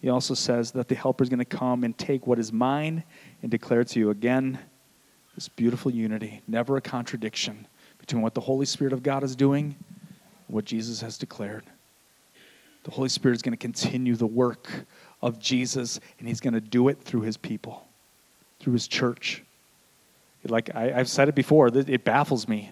He 0.00 0.08
also 0.08 0.34
says 0.34 0.72
that 0.72 0.88
the 0.88 0.96
helper 0.96 1.22
is 1.22 1.28
going 1.28 1.38
to 1.38 1.44
come 1.44 1.84
and 1.84 1.96
take 1.96 2.26
what 2.26 2.40
is 2.40 2.52
mine 2.52 3.04
and 3.40 3.52
declare 3.52 3.84
to 3.84 4.00
you 4.00 4.10
again 4.10 4.58
this 5.36 5.48
beautiful 5.48 5.92
unity, 5.92 6.42
never 6.48 6.76
a 6.76 6.80
contradiction 6.80 7.68
between 7.98 8.20
what 8.20 8.34
the 8.34 8.40
Holy 8.40 8.66
Spirit 8.66 8.92
of 8.92 9.04
God 9.04 9.22
is 9.22 9.36
doing 9.36 9.76
and 10.48 10.54
what 10.56 10.64
Jesus 10.64 11.00
has 11.02 11.16
declared. 11.16 11.62
The 12.82 12.90
Holy 12.90 13.08
Spirit 13.08 13.36
is 13.36 13.42
going 13.42 13.52
to 13.52 13.56
continue 13.56 14.16
the 14.16 14.26
work 14.26 14.68
of 15.20 15.38
Jesus, 15.38 16.00
and 16.18 16.28
he's 16.28 16.40
going 16.40 16.54
to 16.54 16.60
do 16.60 16.88
it 16.88 17.00
through 17.02 17.22
his 17.22 17.36
people, 17.36 17.86
through 18.60 18.74
his 18.74 18.86
church. 18.86 19.42
Like 20.44 20.74
I, 20.74 20.92
have 20.92 21.08
said 21.08 21.28
it 21.28 21.34
before, 21.34 21.68
it 21.68 22.04
baffles 22.04 22.48
me 22.48 22.70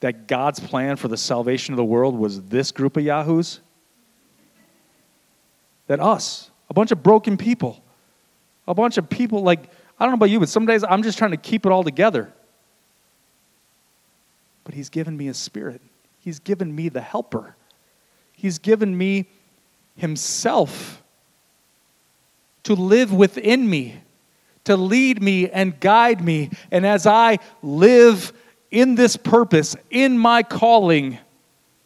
that 0.00 0.26
God's 0.26 0.58
plan 0.60 0.96
for 0.96 1.08
the 1.08 1.16
salvation 1.16 1.72
of 1.72 1.76
the 1.76 1.84
world 1.84 2.16
was 2.16 2.42
this 2.42 2.72
group 2.72 2.96
of 2.96 3.04
Yahoos. 3.04 3.60
That 5.86 6.00
us, 6.00 6.50
a 6.68 6.74
bunch 6.74 6.90
of 6.90 7.02
broken 7.02 7.36
people, 7.36 7.82
a 8.66 8.74
bunch 8.74 8.98
of 8.98 9.08
people 9.08 9.42
like, 9.42 9.60
I 9.98 10.04
don't 10.04 10.10
know 10.10 10.16
about 10.16 10.30
you, 10.30 10.40
but 10.40 10.48
some 10.48 10.66
days 10.66 10.84
I'm 10.88 11.02
just 11.02 11.18
trying 11.18 11.30
to 11.30 11.36
keep 11.36 11.66
it 11.66 11.72
all 11.72 11.84
together. 11.84 12.32
But 14.64 14.74
He's 14.74 14.88
given 14.88 15.16
me 15.16 15.28
a 15.28 15.34
spirit, 15.34 15.80
He's 16.20 16.40
given 16.40 16.74
me 16.74 16.88
the 16.88 17.00
helper, 17.00 17.56
He's 18.36 18.58
given 18.58 18.96
me 18.96 19.26
Himself 19.96 21.01
to 22.64 22.74
live 22.74 23.12
within 23.12 23.68
me, 23.68 23.96
to 24.64 24.76
lead 24.76 25.22
me 25.22 25.48
and 25.50 25.78
guide 25.80 26.22
me. 26.22 26.50
And 26.70 26.86
as 26.86 27.06
I 27.06 27.38
live 27.62 28.32
in 28.70 28.94
this 28.94 29.16
purpose, 29.16 29.76
in 29.90 30.16
my 30.18 30.42
calling, 30.42 31.18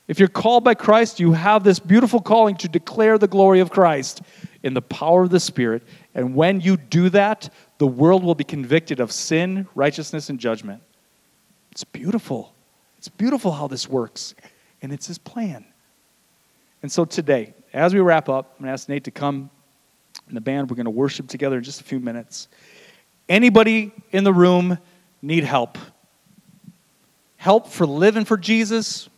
if 0.08 0.18
you're 0.18 0.28
called 0.28 0.62
by 0.62 0.74
Christ, 0.74 1.18
you 1.18 1.32
have 1.32 1.64
this 1.64 1.78
beautiful 1.78 2.20
calling 2.20 2.56
to 2.58 2.68
declare 2.68 3.18
the 3.18 3.26
glory 3.26 3.60
of 3.60 3.70
Christ 3.70 4.22
in 4.62 4.74
the 4.74 4.82
power 4.82 5.22
of 5.24 5.30
the 5.30 5.40
Spirit. 5.40 5.82
And 6.14 6.34
when 6.34 6.60
you 6.60 6.76
do 6.76 7.08
that, 7.10 7.52
the 7.78 7.86
world 7.86 8.22
will 8.22 8.34
be 8.34 8.44
convicted 8.44 9.00
of 9.00 9.10
sin, 9.10 9.66
righteousness, 9.74 10.30
and 10.30 10.38
judgment. 10.38 10.82
It's 11.72 11.84
beautiful. 11.84 12.54
It's 12.98 13.08
beautiful 13.08 13.52
how 13.52 13.66
this 13.66 13.88
works. 13.88 14.34
And 14.80 14.92
it's 14.92 15.08
His 15.08 15.18
plan. 15.18 15.64
And 16.82 16.92
so 16.92 17.04
today, 17.04 17.54
as 17.72 17.92
we 17.92 18.00
wrap 18.00 18.28
up, 18.28 18.54
I'm 18.54 18.64
going 18.64 18.68
to 18.68 18.72
ask 18.72 18.88
Nate 18.88 19.04
to 19.04 19.10
come 19.10 19.50
and 20.28 20.36
the 20.36 20.40
band, 20.40 20.70
we're 20.70 20.76
going 20.76 20.84
to 20.84 20.90
worship 20.90 21.28
together 21.28 21.58
in 21.58 21.64
just 21.64 21.80
a 21.80 21.84
few 21.84 22.00
minutes. 22.00 22.48
Anybody 23.28 23.92
in 24.12 24.24
the 24.24 24.32
room 24.32 24.78
need 25.22 25.44
help? 25.44 25.78
Help 27.36 27.68
for 27.68 27.86
living 27.86 28.24
for 28.24 28.36
Jesus? 28.36 29.08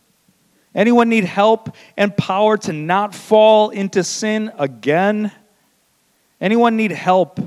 Anyone 0.75 1.09
need 1.09 1.23
help 1.23 1.75
and 1.97 2.15
power 2.15 2.57
to 2.57 2.73
not 2.73 3.15
fall 3.15 3.69
into 3.69 4.03
sin 4.03 4.51
again? 4.57 5.31
Anyone 6.39 6.77
need 6.77 6.91
help 6.91 7.39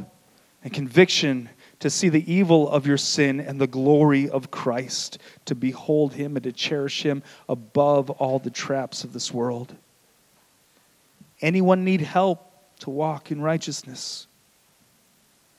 and 0.62 0.72
conviction 0.72 1.48
to 1.80 1.90
see 1.90 2.08
the 2.08 2.32
evil 2.32 2.68
of 2.68 2.86
your 2.86 2.96
sin 2.96 3.40
and 3.40 3.60
the 3.60 3.66
glory 3.66 4.28
of 4.28 4.50
Christ, 4.50 5.18
to 5.46 5.54
behold 5.54 6.14
him 6.14 6.36
and 6.36 6.44
to 6.44 6.52
cherish 6.52 7.02
him 7.02 7.22
above 7.48 8.10
all 8.10 8.38
the 8.38 8.50
traps 8.50 9.02
of 9.02 9.12
this 9.12 9.32
world? 9.32 9.74
Anyone 11.40 11.84
need 11.84 12.00
help 12.00 12.51
to 12.82 12.90
walk 12.90 13.30
in 13.30 13.40
righteousness. 13.40 14.26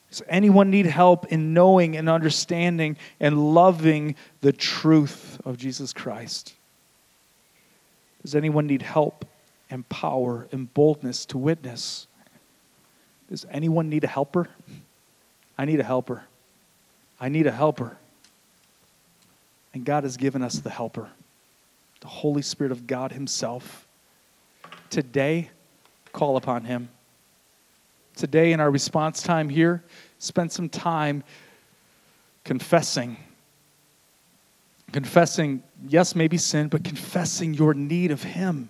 Does 0.10 0.22
anyone 0.28 0.70
need 0.70 0.86
help 0.86 1.26
in 1.28 1.54
knowing 1.54 1.96
and 1.96 2.10
understanding 2.10 2.98
and 3.20 3.56
loving 3.56 4.16
the 4.42 4.52
truth 4.52 5.40
of 5.46 5.58
Jesus 5.58 5.94
Christ? 5.94 6.54
Does 8.22 8.36
anyone 8.36 8.68
need 8.68 8.82
help 8.82 9.26
and 9.70 9.88
power 9.88 10.48
and 10.52 10.72
boldness 10.74 11.26
to 11.28 11.38
witness? 11.38 12.08
Does 13.30 13.46
anyone 13.50 13.90
need 13.90 14.04
a 14.04 14.08
helper? 14.08 14.50
I 15.58 15.64
need 15.64 15.80
a 15.80 15.84
helper. 15.84 16.24
I 17.22 17.30
need 17.30 17.48
a 17.48 17.52
helper. 17.52 17.98
And 19.74 19.86
God 19.86 20.04
has 20.04 20.18
given 20.18 20.44
us 20.44 20.60
the 20.60 20.70
helper, 20.70 21.10
the 22.02 22.08
Holy 22.08 22.42
Spirit 22.42 22.74
of 22.74 22.86
God 22.86 23.14
Himself. 23.14 23.88
Today, 24.90 25.52
call 26.12 26.36
upon 26.36 26.66
Him 26.66 26.90
today 28.16 28.54
in 28.54 28.60
our 28.60 28.72
response 28.72 29.22
time 29.22 29.50
here, 29.50 29.84
spend 30.20 30.52
some 30.52 30.70
time 30.70 31.24
confessing. 32.44 33.18
Confessing, 34.92 35.64
yes, 35.88 36.16
maybe 36.16 36.38
sin, 36.38 36.68
but 36.68 36.84
confessing 36.84 37.54
your 37.54 37.74
need 37.74 38.12
of 38.12 38.22
Him. 38.22 38.70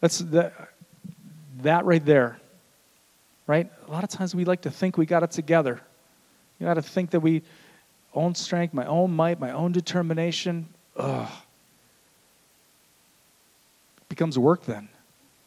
That's 0.00 0.18
that, 0.18 0.70
that 1.62 1.84
right 1.84 2.04
there. 2.04 2.38
Right? 3.46 3.70
A 3.86 3.90
lot 3.90 4.04
of 4.04 4.10
times 4.10 4.34
we 4.34 4.44
like 4.44 4.62
to 4.62 4.70
think 4.70 4.96
we 4.96 5.06
got 5.06 5.22
it 5.22 5.32
together. 5.32 5.80
You 6.58 6.66
got 6.66 6.74
to 6.74 6.82
think 6.82 7.10
that 7.10 7.20
we 7.20 7.42
own 8.14 8.34
strength, 8.34 8.72
my 8.72 8.86
own 8.86 9.10
might, 9.12 9.40
my 9.40 9.50
own 9.50 9.72
determination. 9.72 10.68
Ugh. 10.96 11.28
becomes 14.08 14.38
work 14.38 14.64
then. 14.64 14.88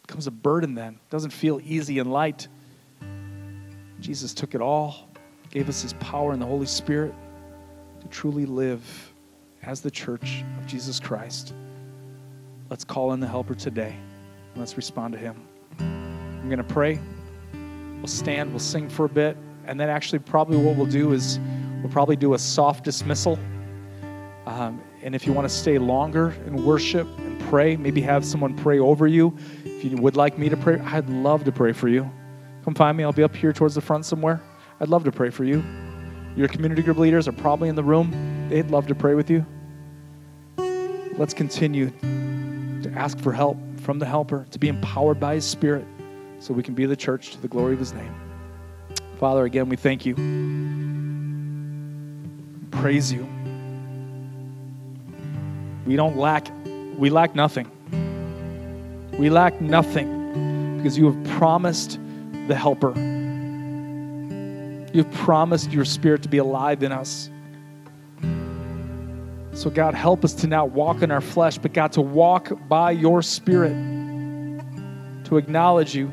becomes 0.07 0.28
a 0.28 0.32
burden 0.32 0.76
then. 0.76 0.99
doesn't 1.09 1.30
feel 1.32 1.61
easy 1.63 1.99
and 1.99 2.11
light. 2.11 2.47
Jesus 4.00 4.34
took 4.34 4.56
it 4.56 4.62
all, 4.62 5.10
gave 5.52 5.70
us 5.70 5.82
his 5.82 5.93
power 5.93 6.32
and 6.34 6.41
the 6.41 6.46
Holy 6.46 6.66
Spirit 6.66 7.14
to 8.02 8.08
truly 8.08 8.46
live 8.46 9.14
as 9.64 9.82
the 9.82 9.91
church 9.91 10.43
of 10.60 10.66
Jesus 10.68 11.00
Christ. 11.00 11.54
Let's 12.70 12.84
call 12.84 13.14
in 13.14 13.20
the 13.20 13.28
helper 13.28 13.56
today 13.56 13.96
and 14.54 14.58
let's 14.58 14.78
respond 14.78 15.14
to 15.14 15.20
him. 15.20 15.41
I'm 15.80 16.50
going 16.50 16.58
to 16.58 16.64
pray. 16.64 17.00
We'll 17.98 18.08
stand, 18.08 18.52
we'll 18.52 18.60
sing 18.60 18.89
for 18.89 19.06
a 19.06 19.10
bit, 19.10 19.38
and 19.66 19.80
then 19.80 19.89
actually, 19.89 20.20
probably 20.20 20.58
what 20.58 20.76
we'll 20.76 20.86
do 20.86 21.14
is 21.14 21.39
we'll 21.82 21.91
probably 21.91 22.16
do 22.16 22.36
a 22.36 22.39
soft 22.39 22.84
dismissal. 22.84 23.39
Um, 24.46 24.82
and 25.02 25.16
if 25.16 25.26
you 25.26 25.34
want 25.34 25.48
to 25.50 25.54
stay 25.54 25.80
longer 25.80 26.30
and 26.46 26.64
worship 26.64 27.08
and 27.20 27.39
pray, 27.41 27.76
maybe 27.76 28.02
have 28.02 28.24
someone 28.24 28.56
pray 28.56 28.78
over 28.78 29.08
you. 29.08 29.36
If 29.64 29.84
you 29.84 29.98
would 29.98 30.16
like 30.16 30.38
me 30.38 30.50
to 30.50 30.58
pray, 30.58 30.80
I'd 30.80 31.10
love 31.10 31.43
to 31.46 31.52
pray 31.52 31.72
for 31.72 31.88
you. 31.88 32.10
Come 32.66 32.74
find 32.74 32.97
me. 32.97 33.03
I'll 33.03 33.13
be 33.13 33.22
up 33.22 33.36
here 33.36 33.53
towards 33.53 33.76
the 33.76 33.82
front 33.82 34.05
somewhere. 34.05 34.41
I'd 34.80 34.89
love 34.89 35.03
to 35.03 35.11
pray 35.11 35.30
for 35.30 35.43
you. 35.43 35.63
Your 36.36 36.47
community 36.47 36.82
group 36.82 36.97
leaders 36.97 37.28
are 37.28 37.32
probably 37.32 37.70
in 37.70 37.76
the 37.76 37.84
room. 37.84 38.49
They'd 38.49 38.72
love 38.72 38.88
to 38.88 38.95
pray 38.95 39.13
with 39.13 39.30
you. 39.30 39.45
Let's 41.18 41.36
continue 41.36 41.91
to 42.01 42.91
ask 42.95 43.20
for 43.20 43.32
help 43.32 43.57
from 43.82 43.99
the 43.99 44.05
helper, 44.07 44.47
to 44.49 44.57
be 44.57 44.68
empowered 44.68 45.20
by 45.20 45.36
his 45.36 45.45
spirit 45.45 45.86
so 46.39 46.55
we 46.55 46.63
can 46.63 46.74
be 46.74 46.88
the 46.88 46.95
church 46.95 47.32
to 47.34 47.41
the 47.41 47.47
glory 47.47 47.74
of 47.74 47.80
his 47.80 47.93
name. 47.93 48.13
Father, 49.20 49.45
again, 49.45 49.70
we 49.70 49.76
thank 49.76 50.03
you. 50.03 50.16
Praise 52.72 53.13
you. 53.13 53.28
We 55.86 55.95
don't 55.95 56.18
lack, 56.18 56.47
we 56.97 57.11
lack 57.11 57.36
nothing. 57.36 57.70
We 59.20 59.30
lack 59.30 59.61
nothing 59.61 60.78
because 60.78 60.97
you 60.97 61.11
have 61.11 61.24
promised 61.38 61.99
the 62.48 62.56
helper. 62.56 62.93
You've 64.93 65.12
promised 65.12 65.72
your 65.72 65.86
spirit 65.86 66.24
to 66.24 66.30
be 66.30 66.38
alive 66.38 66.82
in 66.84 66.91
us. 66.91 67.30
So, 69.52 69.70
God, 69.70 69.93
help 69.93 70.26
us 70.26 70.34
to 70.36 70.48
not 70.48 70.72
walk 70.72 71.02
in 71.02 71.12
our 71.12 71.22
flesh, 71.22 71.58
but 71.58 71.74
God, 71.74 71.91
to 71.93 72.02
walk 72.02 72.52
by 72.68 72.91
your 72.91 73.22
spirit, 73.22 73.74
to 75.26 75.38
acknowledge 75.38 75.96
you, 75.96 76.12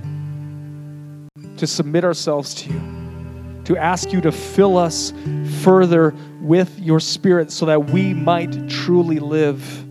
to 1.56 1.66
submit 1.66 2.04
ourselves 2.04 2.54
to 2.54 2.72
you, 2.72 3.62
to 3.64 3.76
ask 3.76 4.12
you 4.12 4.20
to 4.20 4.32
fill 4.32 4.76
us 4.78 5.12
further 5.60 6.14
with 6.40 6.78
your 6.78 7.00
spirit 7.00 7.50
so 7.50 7.66
that 7.66 7.90
we 7.90 8.14
might 8.14 8.68
truly 8.68 9.18
live 9.18 9.84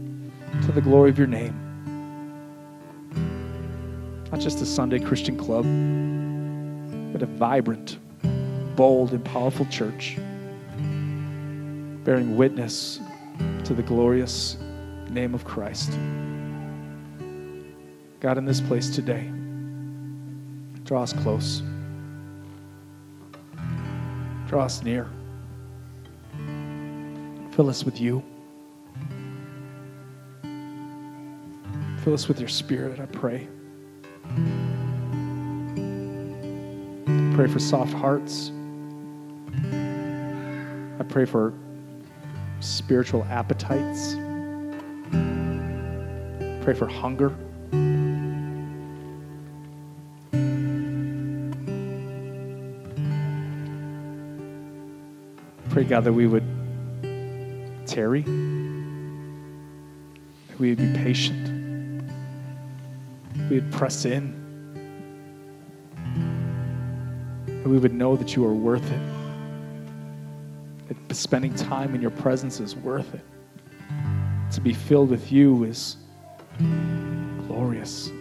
to 0.66 0.72
the 0.72 0.82
glory 0.82 1.10
of 1.10 1.18
your 1.18 1.28
name. 1.28 1.58
Not 4.32 4.40
just 4.40 4.62
a 4.62 4.66
Sunday 4.66 5.00
Christian 5.00 5.38
club, 5.38 5.66
but 7.22 7.30
a 7.30 7.38
vibrant, 7.38 8.00
bold, 8.76 9.12
and 9.12 9.24
powerful 9.24 9.66
church 9.68 10.18
bearing 12.04 12.36
witness 12.36 13.00
to 13.64 13.76
the 13.76 13.84
glorious 13.84 14.58
name 15.10 15.36
of 15.36 15.46
Christ. 15.46 15.92
God, 18.20 18.40
in 18.40 18.46
this 18.46 18.60
place 18.60 18.90
today, 18.90 19.32
draw 20.84 21.04
us 21.04 21.14
close, 21.14 21.62
draw 24.48 24.64
us 24.64 24.82
near, 24.82 25.08
fill 27.52 27.70
us 27.70 27.84
with 27.84 28.02
you. 28.02 28.24
Fill 32.04 32.16
us 32.16 32.28
with 32.28 32.40
your 32.40 32.50
spirit, 32.50 33.00
I 33.00 33.06
pray. 33.06 33.48
I 37.32 37.34
pray 37.34 37.48
for 37.48 37.60
soft 37.60 37.94
hearts. 37.94 38.52
I 39.64 41.04
pray 41.08 41.24
for 41.24 41.54
spiritual 42.60 43.24
appetites. 43.24 44.16
Pray 46.62 46.74
for 46.74 46.88
hunger. 46.88 47.30
Pray, 55.70 55.86
God, 55.86 56.04
that 56.04 56.12
we 56.12 56.28
would 56.28 56.44
tarry, 57.88 58.24
that 60.50 60.60
we 60.60 60.72
would 60.72 60.80
be 60.80 60.92
patient, 60.98 62.04
we 63.50 63.62
would 63.62 63.72
press 63.72 64.04
in, 64.04 64.41
that 67.64 67.70
we 67.70 67.78
would 67.78 67.94
know 67.94 68.16
that 68.16 68.36
you 68.36 68.46
are 68.46 68.54
worth 68.54 68.92
it 68.92 69.22
that 70.94 71.16
spending 71.16 71.54
time 71.56 71.96
in 71.96 72.02
your 72.02 72.12
presence 72.12 72.60
is 72.60 72.76
worth 72.76 73.14
it. 73.14 73.22
To 74.52 74.62
be 74.62 74.74
filled 74.74 75.10
with 75.10 75.32
you 75.32 75.64
is 75.64 75.96
glorious. 77.48 78.12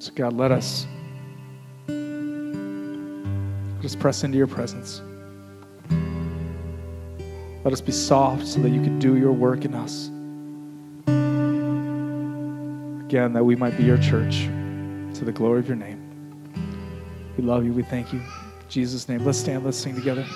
So, 0.00 0.12
God, 0.14 0.34
let 0.34 0.52
us 0.52 0.86
just 3.80 3.98
press 3.98 4.24
into 4.24 4.36
your 4.36 4.46
presence. 4.46 5.00
Let 7.64 7.72
us 7.72 7.80
be 7.80 7.92
soft 7.92 8.46
so 8.46 8.60
that 8.60 8.70
you 8.70 8.82
can 8.82 8.98
do 8.98 9.16
your 9.16 9.32
work 9.32 9.64
in 9.64 9.74
us. 9.74 10.08
Again, 13.06 13.32
that 13.32 13.44
we 13.44 13.56
might 13.56 13.76
be 13.78 13.84
your 13.84 13.98
church 13.98 14.44
to 15.18 15.24
the 15.24 15.32
glory 15.32 15.60
of 15.60 15.68
your 15.68 15.76
name. 15.76 15.97
We 17.38 17.44
love 17.44 17.64
you. 17.64 17.72
We 17.72 17.84
thank 17.84 18.12
you. 18.12 18.20
Jesus' 18.68 19.08
name. 19.08 19.24
Let's 19.24 19.38
stand, 19.38 19.64
let's 19.64 19.78
sing 19.78 19.94
together. 19.94 20.26